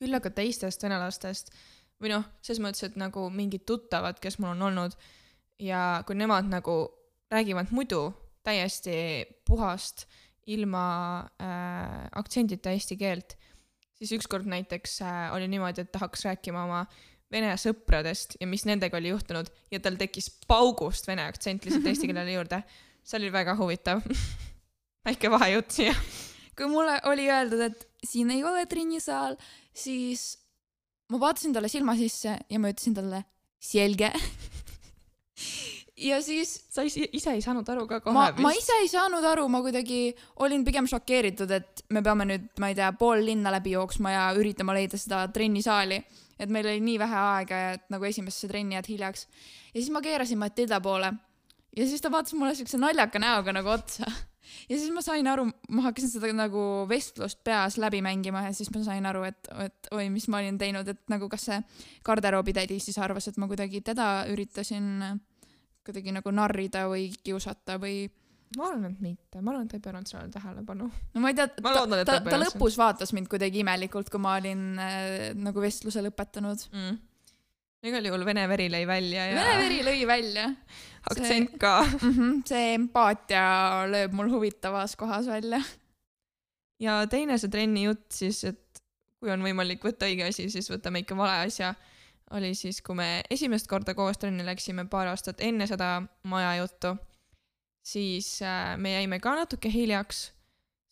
[0.00, 1.52] küll aga teistest venelastest
[2.00, 4.96] või noh, selles mõttes, et nagu mingid tuttavad, kes mul on olnud
[5.60, 6.76] ja kui nemad nagu
[7.30, 8.08] räägivad muidu
[8.42, 8.96] täiesti
[9.44, 10.06] puhast
[10.50, 10.84] ilma
[11.36, 13.36] äh, aktsendita eesti keelt,
[13.98, 16.86] siis ükskord näiteks äh, oli niimoodi, et tahaks rääkima oma
[17.30, 22.10] vene sõpradest ja mis nendega oli juhtunud ja tal tekkis paugust vene aktsent lihtsalt eesti
[22.10, 22.62] keelele juurde.
[23.04, 24.02] see oli väga huvitav.
[25.06, 25.94] väike vahejutt siia.
[26.56, 29.36] kui mulle oli öeldud, et siin ei ole trennisaal,
[29.72, 30.34] siis
[31.10, 33.24] ma vaatasin talle silma sisse ja ma ütlesin talle
[33.60, 34.12] selge.
[36.10, 39.46] ja siis sa ise, ei saanud aru ka kohe ma, ma ise ei saanud aru,
[39.52, 40.10] ma kuidagi
[40.44, 44.26] olin pigem šokeeritud, et me peame nüüd, ma ei tea, pool linna läbi jooksma ja
[44.38, 46.00] üritama leida seda trennisaali.
[46.40, 49.26] Et meil oli nii vähe aega ja et nagu esimesesse trenni jääd hiljaks.
[49.74, 51.12] ja siis ma keerasin Matilda poole
[51.76, 54.06] ja siis ta vaatas mulle siukse naljaka näoga nagu otsa.
[54.68, 58.70] ja siis ma sain aru, ma hakkasin seda nagu vestlust peas läbi mängima ja siis
[58.74, 61.60] ma sain aru, et, et oi, mis ma olin teinud, et nagu kas see
[62.06, 65.20] garderoobitädi siis arvas, et ma kuidagi teda üritasin
[65.86, 68.04] kuidagi nagu narrida või kiusata või
[68.56, 70.88] ma arvan, et mitte, ma arvan, et ta ei pööranud sellele tähelepanu.
[70.90, 74.34] no ma ei tea, ta, ta, ta ta lõpus vaatas mind kuidagi imelikult, kui ma
[74.40, 76.64] olin äh, nagu vestluse lõpetanud.
[76.74, 76.96] mm..
[77.90, 80.48] igal juhul vene veri lõi välja ja Vene veri lõi välja
[81.10, 81.76] aktsent ka.
[81.84, 82.16] mm.
[82.16, 83.44] -hmm, see empaatia
[83.90, 85.62] lööb mul huvitavas kohas välja.
[86.82, 88.82] ja teine see trenni jutt siis, et
[89.20, 91.74] kui on võimalik võtta õige asi, siis võtame ikka vale asja,
[92.36, 96.96] oli siis, kui me esimest korda koos trenni läksime paar aastat enne seda maja juttu,
[97.92, 100.28] siis äh, me jäime ka natuke hiljaks,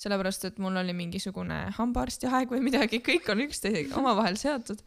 [0.02, 4.82] sellepärast et mul oli mingisugune hambaarsti aeg või midagi, kõik on üksteisega omavahel seotud.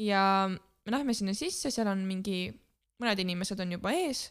[0.00, 2.48] ja me lähme sinna sisse, seal on mingi,
[3.02, 4.28] mõned inimesed on juba ees,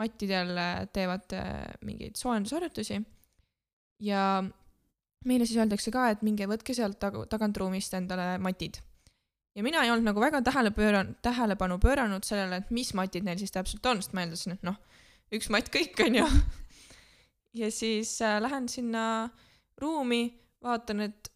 [0.00, 3.02] mattidel äh, teevad äh, mingeid soojendusharjutusi
[4.02, 4.22] ja
[5.28, 8.80] meile siis öeldakse ka, et minge võtke sealt tag-, tagantruumist endale matid.
[9.54, 13.38] ja mina ei olnud nagu väga tähele pööranud, tähelepanu pööranud sellele, et mis matid neil
[13.38, 14.80] siis täpselt on, sest ma eeldasin, et noh,
[15.32, 16.26] üks matt kõik on ju.
[17.62, 19.04] ja siis äh, lähen sinna
[19.80, 20.26] ruumi,
[20.62, 21.32] vaatan, et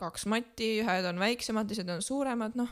[0.00, 2.70] kaks matti, ühed on väiksemad, teised on suuremad, noh.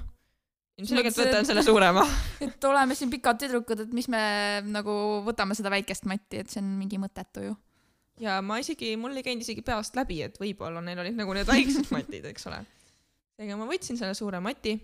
[0.81, 2.05] ilmselgelt võtan selle suurema.
[2.45, 4.23] et oleme siin pikad tüdrukud, et mis me
[4.67, 4.95] nagu
[5.27, 7.57] võtame seda väikest matti, et see on mingi mõttetu ju.
[8.23, 11.49] ja ma isegi, mul ei käinud isegi peast läbi, et võib-olla neil olid nagu need
[11.49, 12.63] väiksed matid, eks ole.
[13.39, 14.77] seega ma võtsin selle suure mati.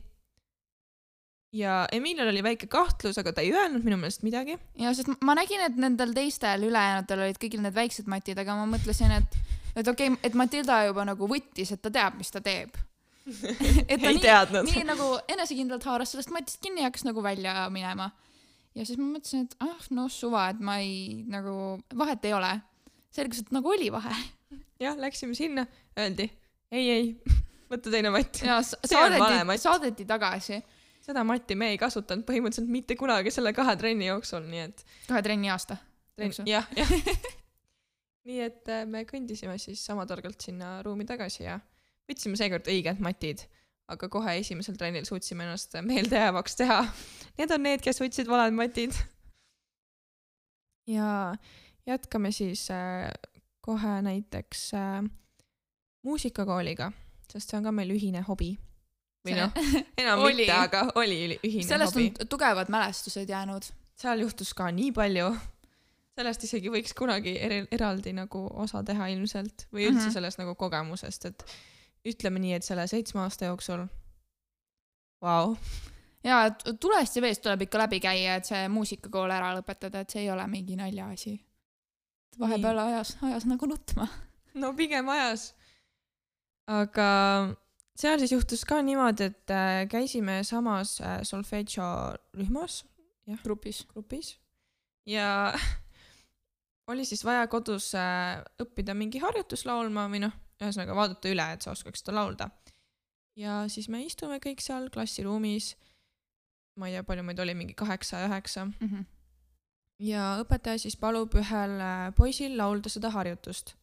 [1.52, 4.58] Ja Emilial oli väike kahtlus, aga ta ei öelnud minu meelest midagi.
[4.78, 8.66] ja sest ma nägin, et nendel teistel ülejäänutel olid kõigil need väiksed matid, aga ma
[8.68, 9.38] mõtlesin, et,
[9.74, 12.76] et okei okay,, et Matilda juba nagu võttis, et ta teab, mis ta teeb.
[13.28, 14.68] et ta ei nii, teadnud.
[14.68, 18.10] nii nagu enesekindlalt haaras sellest matist kinni ja hakkas nagu välja minema.
[18.74, 22.58] ja siis ma mõtlesin, et ah, noh, suva, et ma ei nagu, vahet ei ole.
[23.12, 24.16] selgus, et nagu oli vahe.
[24.84, 26.28] jah, läksime sinna, öeldi
[26.68, 27.04] ei, ei,
[27.72, 28.42] võta teine matt.
[28.44, 30.60] ja saadeti, saadeti tagasi
[31.08, 35.24] seda matti me ei kasutanud põhimõtteliselt mitte kunagi selle kahe trenni jooksul, nii et kahe
[35.24, 35.78] trenni aasta.
[36.44, 36.92] jah, jah.
[38.28, 41.56] nii et äh, me kõndisime siis sama targalt sinna ruumi tagasi ja
[42.08, 43.44] võtsime seekord õiged matid,
[43.88, 46.82] aga kohe esimesel trennil suutsime ennast meeldejäävaks teha.
[47.40, 48.96] Need on need, kes võtsid valed matid.
[50.88, 51.34] ja
[51.88, 53.08] jätkame siis äh,
[53.64, 55.02] kohe näiteks äh,
[56.04, 56.92] muusikakooliga,
[57.32, 58.56] sest see on ka meil ühine hobi.
[59.26, 59.52] Või noh,
[60.02, 60.42] enam Oli.
[60.42, 63.70] mitte, aga oli ühine sellest hobi on tugevad mälestused jäänud.
[63.98, 65.30] seal juhtus ka nii palju.
[66.18, 70.06] sellest isegi võiks kunagi eri- eraldi nagu osa teha ilmselt või üldse mm.
[70.06, 70.16] -hmm.
[70.18, 71.44] sellest nagu kogemusest, et
[72.06, 73.84] ütleme nii, et selle seitsme aasta jooksul,
[75.22, 75.54] vau,
[76.24, 80.10] ja, et tulest ja veest tuleb ikka läbi käia, et see muusikakool ära lõpetada, et
[80.10, 81.38] see ei ole mingi naljaasi.
[82.38, 84.08] vahepeal ajas, ajas nagu nutma.
[84.54, 85.54] no pigem ajas.
[86.66, 87.08] aga
[87.98, 91.86] seal siis juhtus ka niimoodi, et äh, käisime samas äh, solfedžo
[92.38, 92.84] rühmas,
[93.42, 93.84] grupis.
[93.92, 94.36] grupis
[95.06, 95.52] ja
[96.90, 100.32] oli siis vaja kodus äh, õppida mingi harjutus laulma või noh,
[100.62, 102.50] ühesõnaga vaadata üle, et sa oskaks seda laulda.
[103.38, 105.74] ja siis me istume kõik seal klassiruumis,
[106.78, 109.04] ma ei tea, palju meid oli, mingi kaheksa, üheksa, Mhm.
[110.02, 111.78] ja õpetaja siis palub ühel
[112.16, 113.74] poisil laulda seda harjutust.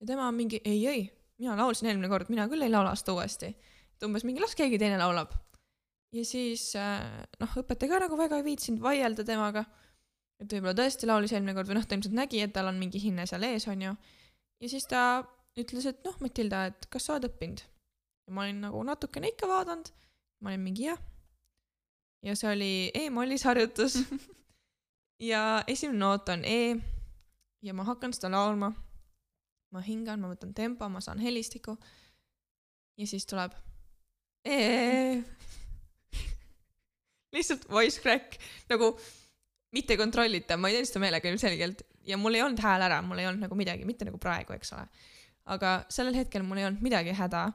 [0.00, 3.14] ja tema on mingi ei, ei, mina laulsin eelmine kord, mina küll ei laula seda
[3.16, 3.52] uuesti.
[3.96, 5.34] et umbes mingi las keegi teine laulab.
[6.12, 9.64] ja siis äh, noh, õpetaja ka nagu väga ei viitsinud vaielda temaga,
[10.40, 13.02] et võib-olla tõesti laulis eelmine kord või noh, ta ilmselt nägi, et tal on mingi
[13.02, 13.94] hinne seal ees, onju.
[14.62, 15.02] ja siis ta
[15.58, 17.62] ütles, et noh, Matilda, et kas sa oled õppinud?
[18.28, 19.88] ja ma olin nagu natukene ikka vaadanud,
[20.42, 20.98] ma olin mingi jah.
[22.22, 24.00] ja see oli E-mollis harjutus
[25.30, 26.76] ja esimene noot on E
[27.62, 28.72] ja ma hakkan seda laulma.
[29.74, 31.76] Ma hingan, ma võtan tempo, ma saan helistiku.
[32.98, 33.52] ja siis tuleb
[37.34, 38.38] lihtsalt voice crack
[38.70, 38.94] nagu
[39.74, 43.20] mitte kontrollitav, ma ei teinud seda meelega ilmselgelt ja mul ei olnud hääl ära, mul
[43.20, 44.86] ei olnud nagu midagi, mitte nagu praegu, eks ole.
[45.48, 47.50] aga sellel hetkel mul ei olnud midagi häda.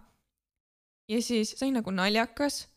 [1.09, 2.67] ja siis see oli nagu naljakas.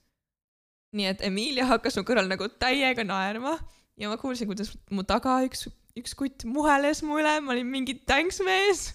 [0.97, 3.59] nii et Emilia hakkas mu kõrval nagu täiega naerma
[3.97, 5.67] ja ma kuulsin, kuidas mu taga üks,
[5.99, 8.89] üks kutt muheles mu üle, ma olin mingi thanks mees.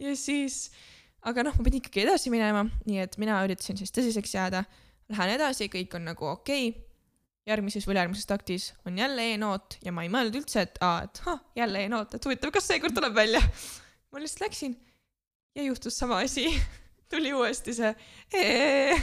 [0.00, 0.68] Ja siis,
[1.26, 4.64] aga noh, ma pidin ikkagi edasi minema, nii et mina üritasin siis tõsiseks jääda.
[5.10, 6.84] Lähen edasi, kõik on nagu okei okay..
[7.50, 11.22] järgmises või ülejärgmises taktis on jälle E-noot ja ma ei mõelnud üldse, et aa, et
[11.30, 13.42] ah, jälle E-noot, et huvitav, kas seekord tuleb välja.
[14.12, 14.76] ma lihtsalt läksin
[15.54, 16.46] ja juhtus sama asi.
[17.10, 17.94] tuli uuesti see
[18.34, 18.96] E.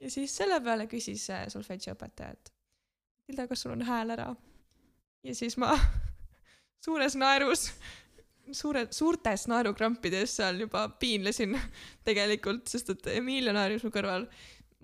[0.00, 2.52] ja siis selle peale küsis äh, solfedžiõpetaja, et
[3.28, 4.28] Hilda, kas sul on hääl ära?
[5.24, 5.72] ja siis ma
[6.84, 7.70] suures naerus,
[8.56, 11.56] suure, suurtes naerukrampides seal juba piinlesin
[12.08, 14.26] tegelikult, sest et Emilia naeris mu kõrval,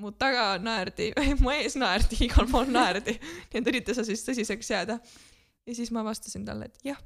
[0.02, 1.10] mu taga naerdi,
[1.42, 3.16] mu ees naerdi, igal pool naerdi,
[3.52, 4.98] nii et ürita sa siis tõsiseks jääda.
[5.66, 6.98] ja siis ma vastasin talle, et jah.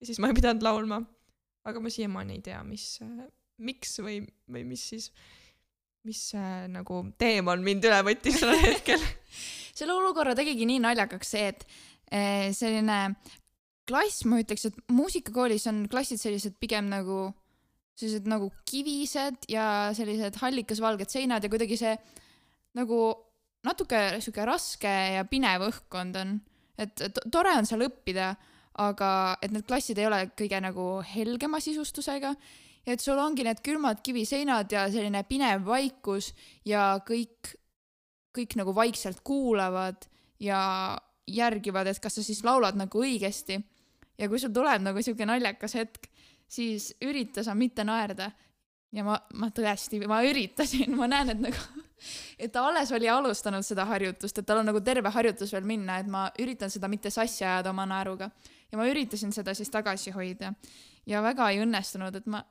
[0.00, 1.02] ja siis ma ei pidanud laulma.
[1.64, 2.98] aga ma siiamaani ei tea, mis,
[3.58, 5.12] miks või, või mis siis,
[6.06, 9.02] mis äh, nagu teemal mind üle võttis sellel hetkel.
[9.78, 11.66] selle olukorra tegigi nii naljakaks see, et
[12.10, 12.98] eh, selline
[13.88, 17.32] klass, ma ütleks, et muusikakoolis on klassid sellised pigem nagu
[17.98, 19.66] sellised nagu kivised ja
[19.96, 21.92] sellised hallikas-valged seinad ja kuidagi see
[22.78, 23.02] nagu
[23.66, 26.38] natuke sihuke raske ja pinev õhkkond on,
[26.80, 28.32] et to- tore on seal õppida,
[28.80, 32.32] aga et need klassid ei ole kõige nagu helgema sisustusega
[32.86, 36.32] et sul ongi need külmad kiviseinad ja selline pinev vaikus
[36.66, 37.54] ja kõik,
[38.34, 40.08] kõik nagu vaikselt kuulavad
[40.42, 40.98] ja
[41.30, 43.60] järgivad, et kas sa siis laulad nagu õigesti.
[44.18, 46.08] Ja kui sul tuleb nagu sihuke naljakas hetk,
[46.48, 48.30] siis ürita sa mitte naerda.
[48.92, 51.84] ja ma, ma tõesti, ma üritasin, ma näen, et nagu,
[52.38, 55.96] et ta alles oli alustanud seda harjutust, et tal on nagu terve harjutus veel minna,
[55.98, 58.30] et ma üritan seda mitte sassi ajada oma naeruga.
[58.72, 60.52] ja ma üritasin seda siis tagasi hoida
[61.06, 62.42] ja väga ei õnnestunud, et ma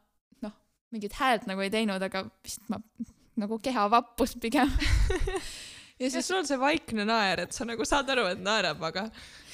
[0.42, 0.54] noh,
[0.92, 2.82] mingit häält nagu ei teinud, aga vist ma
[3.42, 4.72] nagu keha vappus pigem.
[6.02, 9.08] ja siis sul on see vaikne naer, et sa nagu saad aru, et naerab, aga,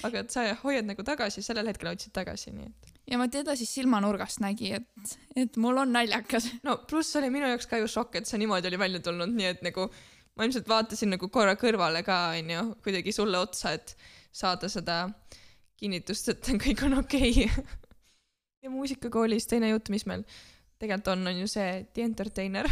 [0.08, 2.92] aga et sa hoiad nagu tagasi, sellel hetkel hoidsid tagasi, nii et.
[3.12, 6.50] ja ma teda siis silmanurgast nägi, et, et mul on naljakas.
[6.68, 9.52] no pluss oli minu jaoks ka ju šokk, et see niimoodi oli välja tulnud, nii
[9.54, 9.90] et nagu
[10.38, 13.96] ma ilmselt vaatasin nagu korra kõrvale ka, onju, kuidagi sulle otsa, et
[14.32, 15.06] saada seda
[15.78, 17.66] kinnitust, et kõik on okei okay..
[18.64, 20.26] ja muusikakoolis teine jutt, mis meil
[20.78, 22.70] tegelikult on, on ju see The Entertainer.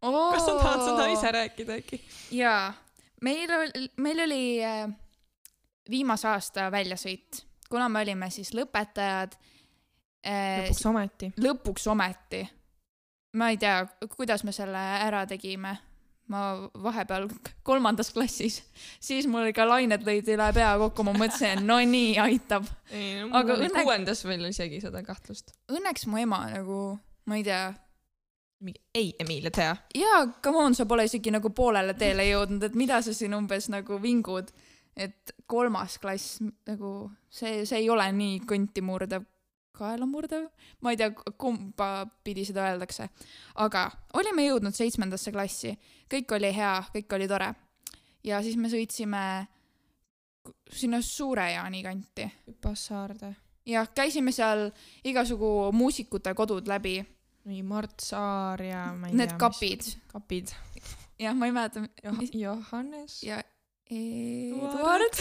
[0.00, 2.00] Kas sa tahad seda ise rääkida äkki?
[2.36, 2.74] jaa,
[3.22, 4.84] meil oli, meil oli äh,
[5.90, 9.36] viimase aasta väljasõit, kuna me olime siis lõpetajad
[10.26, 10.66] äh,.
[10.66, 11.32] lõpuks ometi.
[11.40, 12.44] lõpuks ometi.
[13.36, 13.82] ma ei tea,
[14.16, 15.76] kuidas me selle ära tegime.
[16.26, 16.40] ma
[16.82, 17.28] vahepeal
[17.62, 18.56] kolmandas klassis,
[19.00, 22.66] siis mul ikka lained lõid üle pea kokku, ma mõtlesin, no nii aitab.
[22.90, 25.54] ei no Aga mul oli õnne- kuuendas veel isegi seda kahtlust.
[25.70, 26.80] Õnneks mu ema nagu,
[27.30, 27.68] ma ei tea,
[28.60, 29.76] mingi ei, Emilia, tea.
[29.94, 33.68] jaa, come on, sa pole isegi nagu poolele teele jõudnud, et mida sa siin umbes
[33.72, 34.52] nagu vingud,
[34.96, 36.92] et kolmas klass nagu
[37.28, 39.26] see, see ei ole nii kõnti murdev,
[39.76, 40.46] kaela murdev,
[40.80, 43.10] ma ei tea, kumba pidi seda öeldakse.
[43.60, 45.74] aga olime jõudnud seitsmendasse klassi,
[46.12, 47.52] kõik oli hea, kõik oli tore.
[48.24, 49.24] ja siis me sõitsime
[50.72, 53.34] sinna Suure-Jaani kanti Passaarde.
[53.66, 54.70] ja käisime seal
[55.04, 57.02] igasugu muusikute kodud läbi,
[57.46, 59.38] mingi Mart Saar ja ma ei need tea.
[59.40, 59.90] kapid.
[60.10, 60.54] kapid.
[61.18, 61.84] jah, ma ei mäleta,
[62.18, 63.20] mis Johannes.
[63.22, 63.40] ja
[63.86, 65.20] Eduard.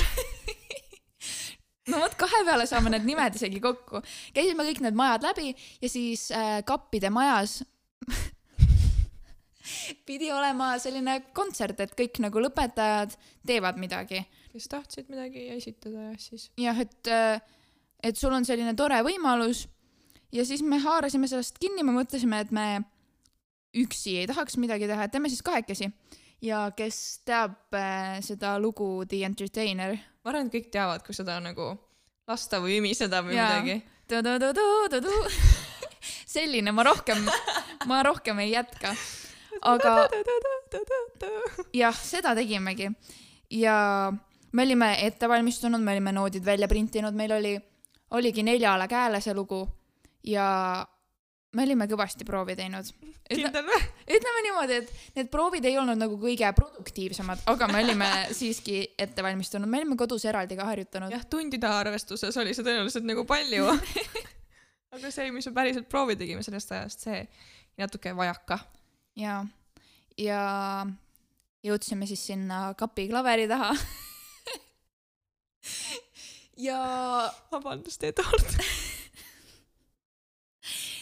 [1.91, 4.01] no vot, kahe peale saame need nimed isegi kokku.
[4.33, 7.59] käisime kõik need majad läbi ja siis äh, kappide majas
[10.07, 13.13] pidi olema selline kontsert, et kõik nagu lõpetajad
[13.45, 14.23] teevad midagi.
[14.53, 16.49] kes tahtsid midagi esitada ja siis.
[16.57, 17.13] jah, et,
[18.01, 19.67] et sul on selline tore võimalus
[20.35, 22.67] ja siis me haarasime sellest kinni, me mõtlesime, et me
[23.75, 25.91] üksi ei tahaks midagi teha, et teeme siis kahekesi.
[26.43, 29.95] ja kes teab äh, seda lugu The Entertainer
[30.25, 31.69] ma arvan, et kõik teavad, kui seda nagu
[32.25, 33.61] lasta või ümiseda või Jaa.
[33.61, 33.75] midagi.
[36.35, 37.21] Selline, ma rohkem,
[37.89, 38.95] ma rohkem ei jätka.
[39.61, 39.93] aga
[41.73, 42.89] jah, seda tegimegi.
[43.53, 43.77] ja
[44.51, 47.55] me olime ette valmistunud, me olime noodid välja printinud, meil oli,
[48.17, 49.61] oligi neljale käele see lugu
[50.27, 50.49] ja
[51.55, 52.89] me olime kõvasti proovi teinud.
[53.29, 53.79] kindel või?
[54.17, 59.25] ütleme niimoodi, et need proovid ei olnud nagu kõige produktiivsemad, aga me olime siiski ette
[59.25, 61.15] valmistunud, me olime kodus eraldi ka harjutanud.
[61.15, 63.71] jah, tundide arvestuses oli see tõenäoliselt nagu palju.
[64.95, 67.23] aga see, mis me päriselt proovi tegime sellest ajast, see
[67.79, 68.59] natuke vajaka.
[69.19, 69.41] ja,
[70.19, 70.41] ja
[71.65, 73.71] jõudsime siis sinna kapi klaveri taha.
[76.67, 76.81] ja,
[77.51, 78.59] vabandust, Eduard.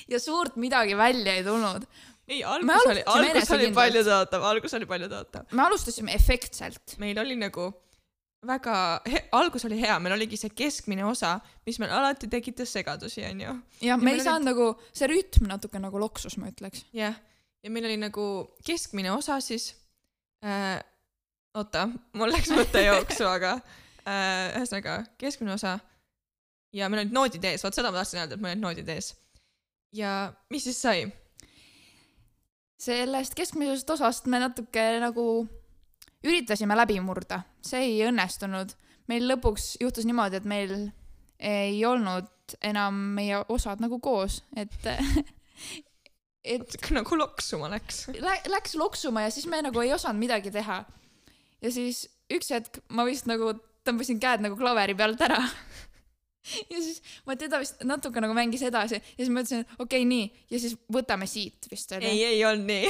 [0.10, 1.86] Ja suurt midagi välja ei tulnud.
[2.28, 3.76] ei, algus oli, algus oli enesekindlalt.
[3.80, 5.48] paljutõotav, algus oli paljutõotav.
[5.52, 6.98] me alustasime efektselt.
[7.04, 7.72] meil oli nagu
[8.48, 8.78] väga,
[9.40, 11.38] algus oli hea, meil oligi see keskmine osa,
[11.68, 13.54] mis meil alati tekitas segadusi, onju.
[13.82, 16.86] ja me ei saanud nagu, see rütm natuke nagu loksus, ma ütleks.
[16.96, 17.16] jah,
[17.64, 18.28] ja meil oli nagu
[18.66, 19.72] keskmine osa siis
[20.44, 20.82] äh,
[21.56, 21.88] oota,
[22.18, 23.58] mul läks mõte jooksu, aga
[24.04, 25.78] äh, ühesõnaga keskmine osa
[26.74, 29.14] ja meil olid noodid ees, vot seda ma tahtsin öelda, et meil olid noodid ees.
[29.94, 31.04] Ja mis siis sai?
[32.84, 35.26] sellest keskmisest osast me natuke nagu
[36.24, 38.74] üritasime läbi murda, see ei õnnestunud.
[39.12, 40.74] meil lõpuks juhtus niimoodi, et meil
[41.40, 42.30] ei olnud
[42.64, 44.76] enam meie osad nagu koos, et,
[46.56, 48.08] et nagu loksuma läks.
[48.20, 50.84] lä- läks loksuma ja siis me nagu ei osanud midagi teha.
[51.62, 55.40] ja siis üks hetk ma vist nagu tõmbasin käed nagu klaveri pealt ära.
[56.72, 60.04] ja siis ma teda vist natuke nagu mängis edasi ja siis ma ütlesin, et okei
[60.04, 62.10] okay,, nii ja siis võtame siit vist oli.
[62.10, 62.90] ei, ei olnud nii.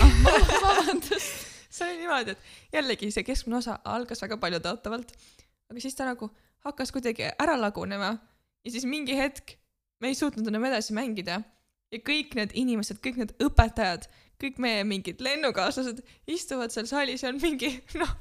[0.65, 1.49] vabandust.
[1.73, 5.15] see oli niimoodi, et jällegi see keskmine osa algas väga paljutõotavalt,
[5.71, 6.29] aga siis ta nagu
[6.67, 8.13] hakkas kuidagi ära lagunema
[8.63, 9.57] ja siis mingi hetk
[10.01, 11.41] me ei suutnud enam edasi mängida
[11.93, 14.07] ja kõik need inimesed, kõik need õpetajad,
[14.41, 16.01] kõik meie mingid lennukaaslased
[16.31, 17.69] istuvad seal saalis ja on mingi
[18.01, 18.11] noh,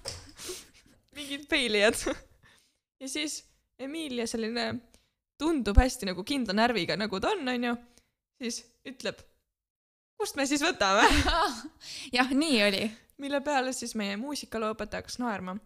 [1.16, 1.98] mingid peilijad.
[3.02, 3.42] ja siis
[3.82, 4.68] Emilia selline
[5.42, 7.74] tundub hästi nagu kindla närviga, nagu ta on, onju,
[8.42, 9.18] siis ütleb,
[10.18, 11.08] kust me siis võtame
[12.16, 12.86] jah, nii oli.
[13.22, 15.58] mille peale siis meie muusikalooõpetaja hakkas naerma.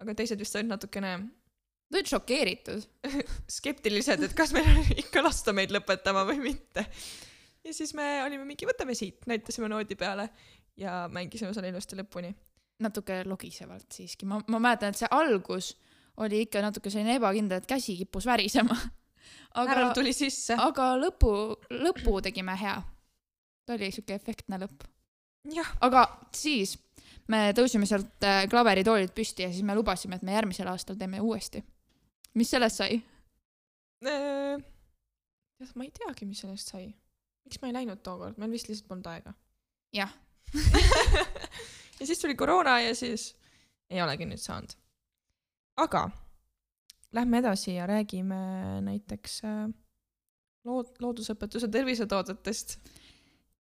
[0.00, 1.18] aga teised vist olid natukene
[1.90, 2.84] Nad olid šokeeritud.
[3.58, 4.68] skeptilised, et kas meil
[5.02, 6.86] ikka lasta meid lõpetama või mitte.
[7.66, 10.28] ja siis me olime mingi, võtame siit, näitasime noodi peale
[10.78, 12.30] ja mängisime selle ilusti lõpuni.
[12.80, 15.74] natuke logisevalt siiski, ma, ma mäletan, et see algus
[16.20, 18.76] oli ikka natuke selline ebakindel, et käsi kippus värisema.
[19.60, 19.90] aga,
[20.66, 21.32] aga lõpu,
[21.74, 22.76] lõpu tegime hea.
[23.66, 24.86] ta oli siuke efektne lõpp.
[25.80, 26.04] aga
[26.34, 26.76] siis
[27.30, 31.20] me tõusime sealt äh, klaveritoolilt püsti ja siis me lubasime, et me järgmisel aastal teeme
[31.20, 31.62] uuesti.
[32.34, 33.00] mis sellest sai?
[34.00, 36.88] tead, ma ei teagi, mis sellest sai.
[37.44, 39.34] miks ma ei läinud tookord, meil vist lihtsalt polnud aega.
[39.96, 40.12] jah,
[42.00, 43.34] ja siis tuli koroona ja siis
[43.90, 44.76] ei olegi nüüd saanud.
[45.76, 46.10] Aga
[47.12, 48.36] lähme edasi ja räägime
[48.86, 49.68] näiteks äh,
[50.64, 52.78] lood-, loodusõpetuse tervisetoodetest.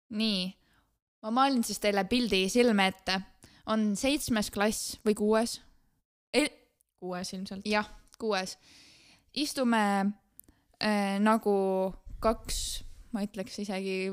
[0.09, 0.53] nii.
[1.21, 3.21] ma maalin siis teile pildi silme ette.
[3.65, 5.59] on seitsmes klass või kuues?
[6.99, 7.65] kuues ilmselt.
[7.65, 7.87] jah,
[8.19, 8.57] kuues.
[9.33, 9.83] istume
[10.83, 11.55] äh, nagu
[12.19, 12.83] kaks,
[13.13, 14.11] ma ütleks isegi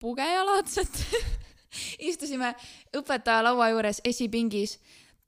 [0.00, 1.02] pugejalaadset.
[2.10, 2.52] istusime
[2.96, 4.78] õpetaja laua juures esipingis.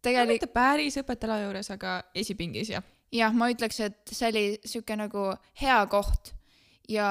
[0.05, 2.85] No tegelikult mitte päris õpetaja juures, aga esipingis jah.
[3.15, 5.31] jah, ma ütleks, et see oli siuke nagu
[5.61, 6.35] hea koht
[6.91, 7.09] ja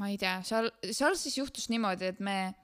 [0.00, 2.54] ma ei tea, seal, seal siis juhtus niimoodi, et me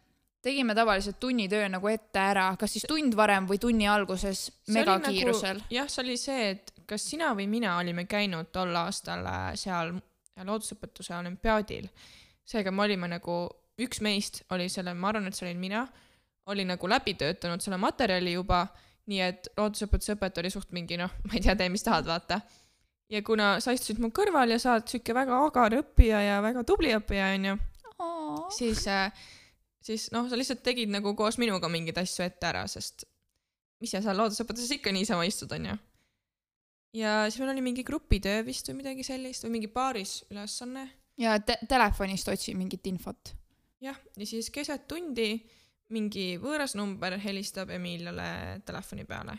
[0.42, 5.60] tegime tavaliselt tunnitöö nagu ette ära, kas siis tund varem või tunni alguses megakiirusel.
[5.74, 9.96] jah, see oli see, et kas sina või mina olime käinud tol aastal äh, seal
[10.38, 11.88] loodusõpetuse olümpiaadil.
[12.48, 13.40] seega me olime nagu,
[13.78, 15.84] üks meist oli selle, ma arvan, et see olin mina,
[16.48, 18.64] oli nagu läbi töötanud selle materjali juba,
[19.08, 22.40] nii et loodusõpetuse õpetaja oli suht mingi noh, ma ei tea, tee mis tahad, vaata.
[23.12, 26.64] ja kuna sa istusid mu kõrval ja sa oled siuke väga agar õppija ja väga
[26.68, 27.56] tubli õppija, onju,
[28.56, 28.84] siis,
[29.84, 33.06] siis noh, sa lihtsalt tegid nagu koos minuga mingeid asju ette ära, sest
[33.82, 35.76] mis sa seal loodusõpetuses ikka niisama istud, onju.
[36.98, 40.88] ja siis meil oli mingi grupitöö vist või midagi sellist või mingi paaris ülesanne.
[41.20, 43.32] ja te telefonist otsi mingit infot.
[43.84, 45.30] jah, ja siis keset tundi
[45.94, 49.38] mingi võõras number helistab Emiliale telefoni peale.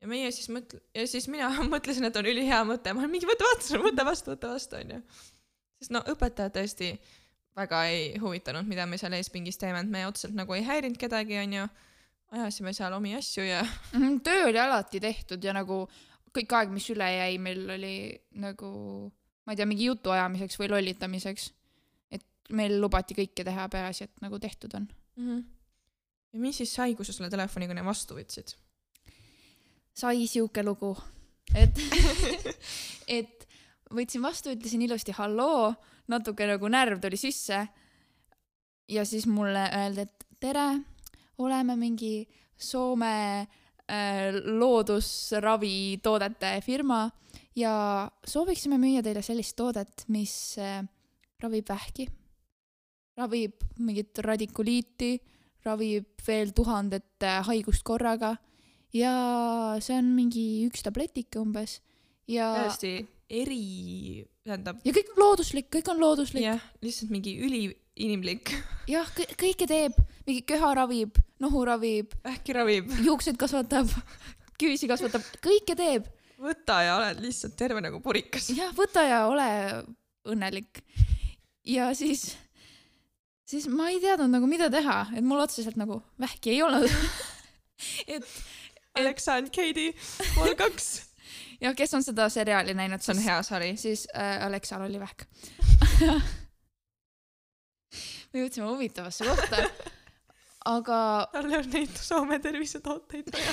[0.00, 3.28] ja meie siis mõtle-, ja siis mina mõtlesin, et on ülihea mõte, ma olen mingi
[3.28, 5.02] võta vastu, võta vastu, võta vastu, onju.
[5.80, 6.94] sest no õpetajad tõesti
[7.56, 11.38] väga ei huvitanud, mida me seal eespingis teeme, et me otseselt nagu ei häirinud kedagi,
[11.44, 11.68] onju.
[12.36, 13.62] ajasime seal omi asju ja
[13.96, 15.86] Mhm, töö oli alati tehtud ja nagu
[16.36, 17.96] kõik aeg, mis üle jäi, meil oli
[18.42, 18.70] nagu,
[19.46, 21.52] ma ei tea, mingi jutu ajamiseks või lollitamiseks.
[22.12, 24.88] et meil lubati kõike teha, peaasi, et nagu tehtud on.
[25.16, 25.28] mm.
[25.28, 25.44] -hmm.
[26.36, 28.52] Ja mis siis sai, kui sa selle telefonikõne vastu võtsid?
[29.96, 30.90] sai siuke lugu,
[31.56, 31.78] et,
[33.18, 33.46] et
[33.96, 35.70] võtsin vastu, ütlesin ilusti halloo,
[36.12, 37.62] natuke nagu närv tuli sisse.
[38.88, 40.80] ja siis mulle öeldi, et tere,
[41.38, 43.46] oleme mingi Soome äh,
[44.32, 47.10] loodusravitoodete firma
[47.56, 50.84] ja sooviksime müüa teile sellist toodet, mis äh,
[51.40, 52.06] ravib vähki,
[53.16, 55.35] ravib mingit radikuliiti,
[55.66, 58.36] ravib veel tuhandet äh, haigust korraga
[58.94, 59.12] ja
[59.82, 61.80] see on mingi üks tabletike umbes
[62.30, 62.94] ja, täiesti
[63.26, 66.44] eri, tähendab ja kõik on looduslik, kõik on looduslik.
[66.44, 68.54] jah, lihtsalt mingi üliinimlik,
[68.94, 69.08] jah,
[69.40, 69.98] kõike teeb,
[70.28, 73.90] mingi köha ravib, nohu ravib, vähki ravib, juukseid kasvatab,
[74.60, 76.06] küüsi kasvatab, kõike teeb.
[76.42, 78.50] võta ja oled lihtsalt terve nagu purikas.
[78.54, 79.50] jah, võta ja ole
[80.26, 80.84] õnnelik.
[81.66, 82.32] ja siis,
[83.46, 86.90] siis ma ei teadnud nagu mida teha, et mul otseselt nagu vähki ei olnud.
[88.14, 88.26] et
[88.96, 89.92] Alexa and Katie,
[90.34, 90.86] pool kaks.
[91.60, 93.76] ja kes on seda seriaali näinud, see on hea sari.
[93.80, 95.26] siis äh, Alexal oli vähk.
[98.32, 99.56] me jõudsime huvitavasse kohta,
[100.72, 101.00] aga,
[101.32, 103.52] talle on neid Soome tervisetooteid vaja.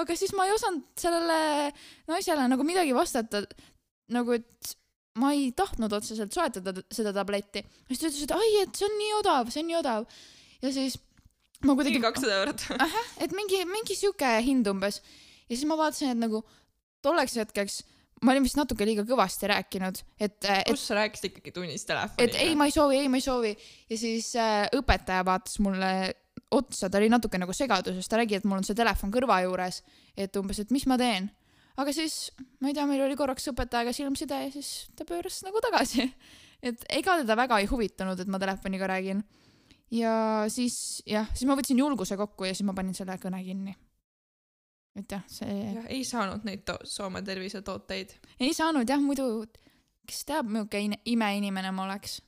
[0.00, 1.72] aga siis ma ei osanud sellele
[2.10, 3.44] naisele nagu midagi vastata.
[4.12, 4.76] nagu, et
[5.20, 7.64] ma ei tahtnud otseselt soetada seda tabletti.
[7.88, 10.06] siis ta ütles, et ai, et see on nii odav, see on nii odav.
[10.62, 10.98] ja siis
[11.66, 12.66] ma kuidagi mingi, kakssada eurot.
[13.24, 15.02] et mingi, mingi sihuke hind umbes.
[15.48, 16.42] ja siis ma vaatasin, et nagu
[17.04, 17.82] tolleks hetkeks
[18.22, 22.28] ma olin vist natuke liiga kõvasti rääkinud, et, et kus sa rääkisid ikkagi tunnis telefoni?
[22.28, 23.52] et ei, ma ei soovi, ei, ma ei soovi.
[23.90, 25.92] ja siis äh, õpetaja vaatas mulle
[26.52, 29.82] otsa, ta oli natuke nagu segaduses, ta nägi, et mul on see telefon kõrva juures,
[30.16, 31.30] et umbes, et mis ma teen.
[31.76, 35.62] Aga siis, ma ei tea, meil oli korraks õpetajaga silmside ja siis ta pööras nagu
[35.64, 36.08] tagasi.
[36.68, 39.22] et ega teda väga ei huvitanud, et ma telefoniga räägin.
[39.92, 43.74] ja siis jah, siis ma võtsin julguse kokku ja siis ma panin selle kõne kinni.
[44.96, 48.16] et jah, see ei saanud neid Soome tervisetooteid.
[48.40, 49.44] ei saanud jah, muidu
[50.06, 52.20] kes teab, milline ine- imeinimene ma oleks.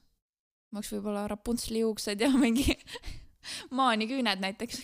[0.73, 2.77] ma oleks võib-olla Rapuntseli juuksed ja mingi
[3.79, 4.83] maaniküüned näiteks.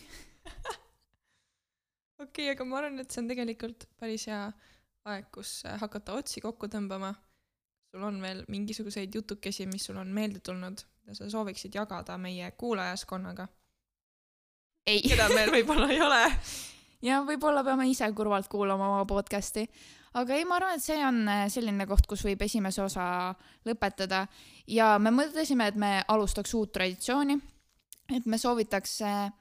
[2.21, 4.43] Okei okay,, aga ma arvan, et see on tegelikult päris hea
[5.11, 7.15] aeg, kus äh, hakata otsi kokku tõmbama.
[7.91, 12.51] sul on veel mingisuguseid jutukesi, mis sul on meelde tulnud, mida sa sooviksid jagada meie
[12.61, 13.49] kuulajaskonnaga,
[14.87, 15.01] ei.
[15.03, 16.21] keda meil võib-olla ei ole.
[17.03, 19.67] ja võib-olla peame ise kurvalt kuulama oma podcast'i.
[20.15, 23.35] aga ei, ma arvan, et see on äh, selline koht, kus võib esimese osa
[23.67, 24.27] lõpetada
[24.69, 27.41] ja me mõtlesime, et me alustaks uut traditsiooni.
[28.15, 29.37] et me soovitaks äh, äh,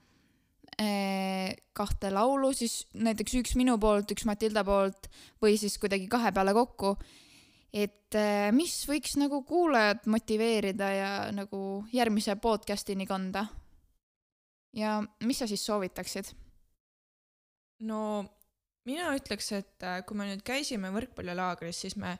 [1.76, 5.10] kahte laulu, siis näiteks üks minu poolt, üks Matilda poolt
[5.44, 6.94] või siis kuidagi kahe peale kokku.
[7.74, 13.46] et äh, mis võiks nagu kuulajat motiveerida ja nagu järgmise podcast'ini kanda.
[14.74, 16.32] ja mis sa siis soovitaksid?
[17.80, 18.24] no
[18.90, 22.18] mina ütleks, et äh, kui me nüüd käisime võrkpallilaagris, siis me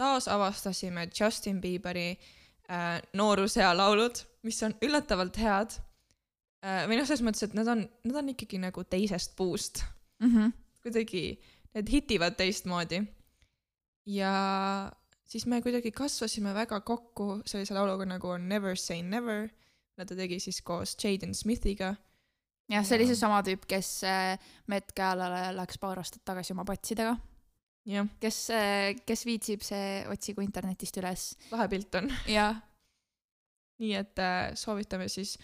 [0.00, 5.78] taasavastasime Justin Bieberi äh, noorusea laulud, mis on üllatavalt head.
[6.60, 9.82] Või noh, selles mõttes, et nad on, nad on ikkagi nagu teisest puust,
[10.20, 10.28] mm.
[10.28, 10.52] -hmm.
[10.84, 11.24] kuidagi
[11.74, 13.00] need hitivad teistmoodi.
[14.06, 14.34] ja
[15.24, 19.48] siis me kuidagi kasvasime väga kokku sellise lauluga nagu Never Say Never,
[19.96, 21.94] mida ta tegi siis koos Jaden Smithiga
[22.70, 27.16] jah, see oli seesama tüüp, kes äh, Met Galale läks paar aastat tagasi oma patsidega.
[28.20, 28.38] kes,
[29.06, 31.30] kes viitsib, see otsigu internetist üles.
[31.50, 32.10] lahe pilt on.
[32.28, 32.60] jah,
[33.80, 35.36] nii et äh, soovitame siis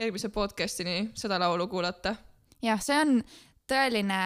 [0.00, 2.14] järgmise podcast'ini seda laulu kuulata.
[2.62, 3.20] jah, see on
[3.70, 4.20] tõeline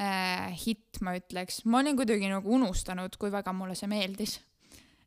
[0.00, 1.62] äh, hitt, ma ütleks.
[1.64, 4.38] ma olin kuidagi nagu unustanud, kui väga mulle see meeldis.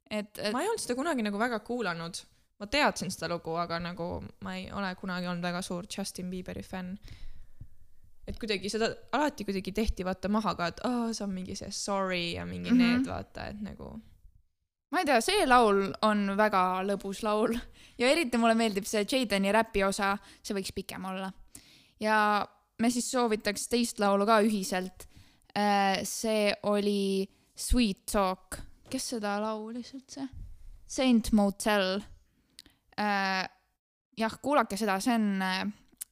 [0.10, 2.20] et, et ma ei olnud seda kunagi nagu väga kuulanud.
[2.60, 6.64] ma teadsin seda lugu, aga nagu ma ei ole kunagi olnud väga suur Justin Bieberi
[6.64, 6.98] fänn.
[8.28, 11.72] et kuidagi seda alati kuidagi tehti vaata maha ka, et aa, see on mingi see
[11.72, 12.84] sorry ja mingi mm Mhm.
[12.84, 12.98] -hmm.
[12.98, 14.02] need vaata, et nagu
[14.92, 17.56] ma ei tea, see laul on väga lõbus laul
[17.98, 21.32] ja eriti mulle meeldib see Jadeni räpi osa, see võiks pikem olla.
[22.00, 22.46] ja
[22.80, 25.08] me siis soovitaks teist laulu ka ühiselt.
[26.04, 27.28] see oli
[27.58, 28.60] Sweet Talk,
[28.90, 30.28] kes seda laulis üldse?
[30.88, 32.02] Saint Motel.
[34.18, 35.64] jah, kuulake seda, see on äh,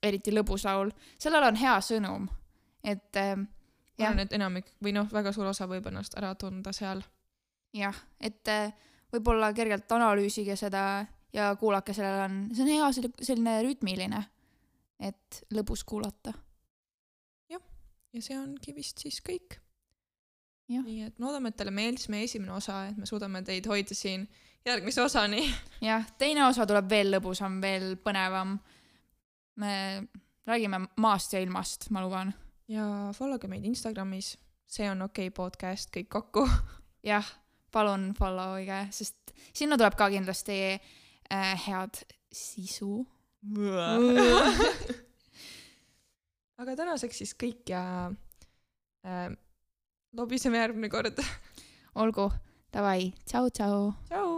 [0.05, 2.27] eriti lõbus laul, sellel on hea sõnum,
[2.83, 6.73] et äh, ma arvan, et enamik või noh, väga suur osa võib ennast ära tunda
[6.75, 7.01] seal.
[7.75, 8.71] jah, et äh,
[9.13, 11.05] võib-olla kergelt analüüsige seda
[11.35, 14.23] ja kuulake, sellel on, see on hea selli- selline rütmiline,
[15.03, 16.33] et lõbus kuulata.
[18.15, 19.59] ja see ongi vist siis kõik.
[20.71, 20.81] Jah.
[20.81, 24.23] nii et loodame, et teile meeldis meie esimene osa, et me suudame teid hoida siin
[24.65, 25.43] järgmise osani.
[25.89, 28.57] jah, teine osa tuleb veel lõbusam, veel põnevam.
[29.61, 29.75] me
[30.47, 32.33] räägime maast ja ilmast, ma luban.
[32.67, 36.47] ja follow ge meid Instagramis, see on okei okay podcast kõik kokku.
[37.11, 37.29] jah,
[37.75, 43.03] palun follow ige, sest sinna tuleb ka kindlasti äh, head sisu.
[46.61, 47.83] aga tänaseks siis kõik ja
[49.05, 49.29] äh,
[50.15, 51.19] lobiseme järgmine kord.
[52.01, 52.29] olgu,
[52.73, 53.79] davai, tšau-tšau.
[54.09, 54.34] tšau.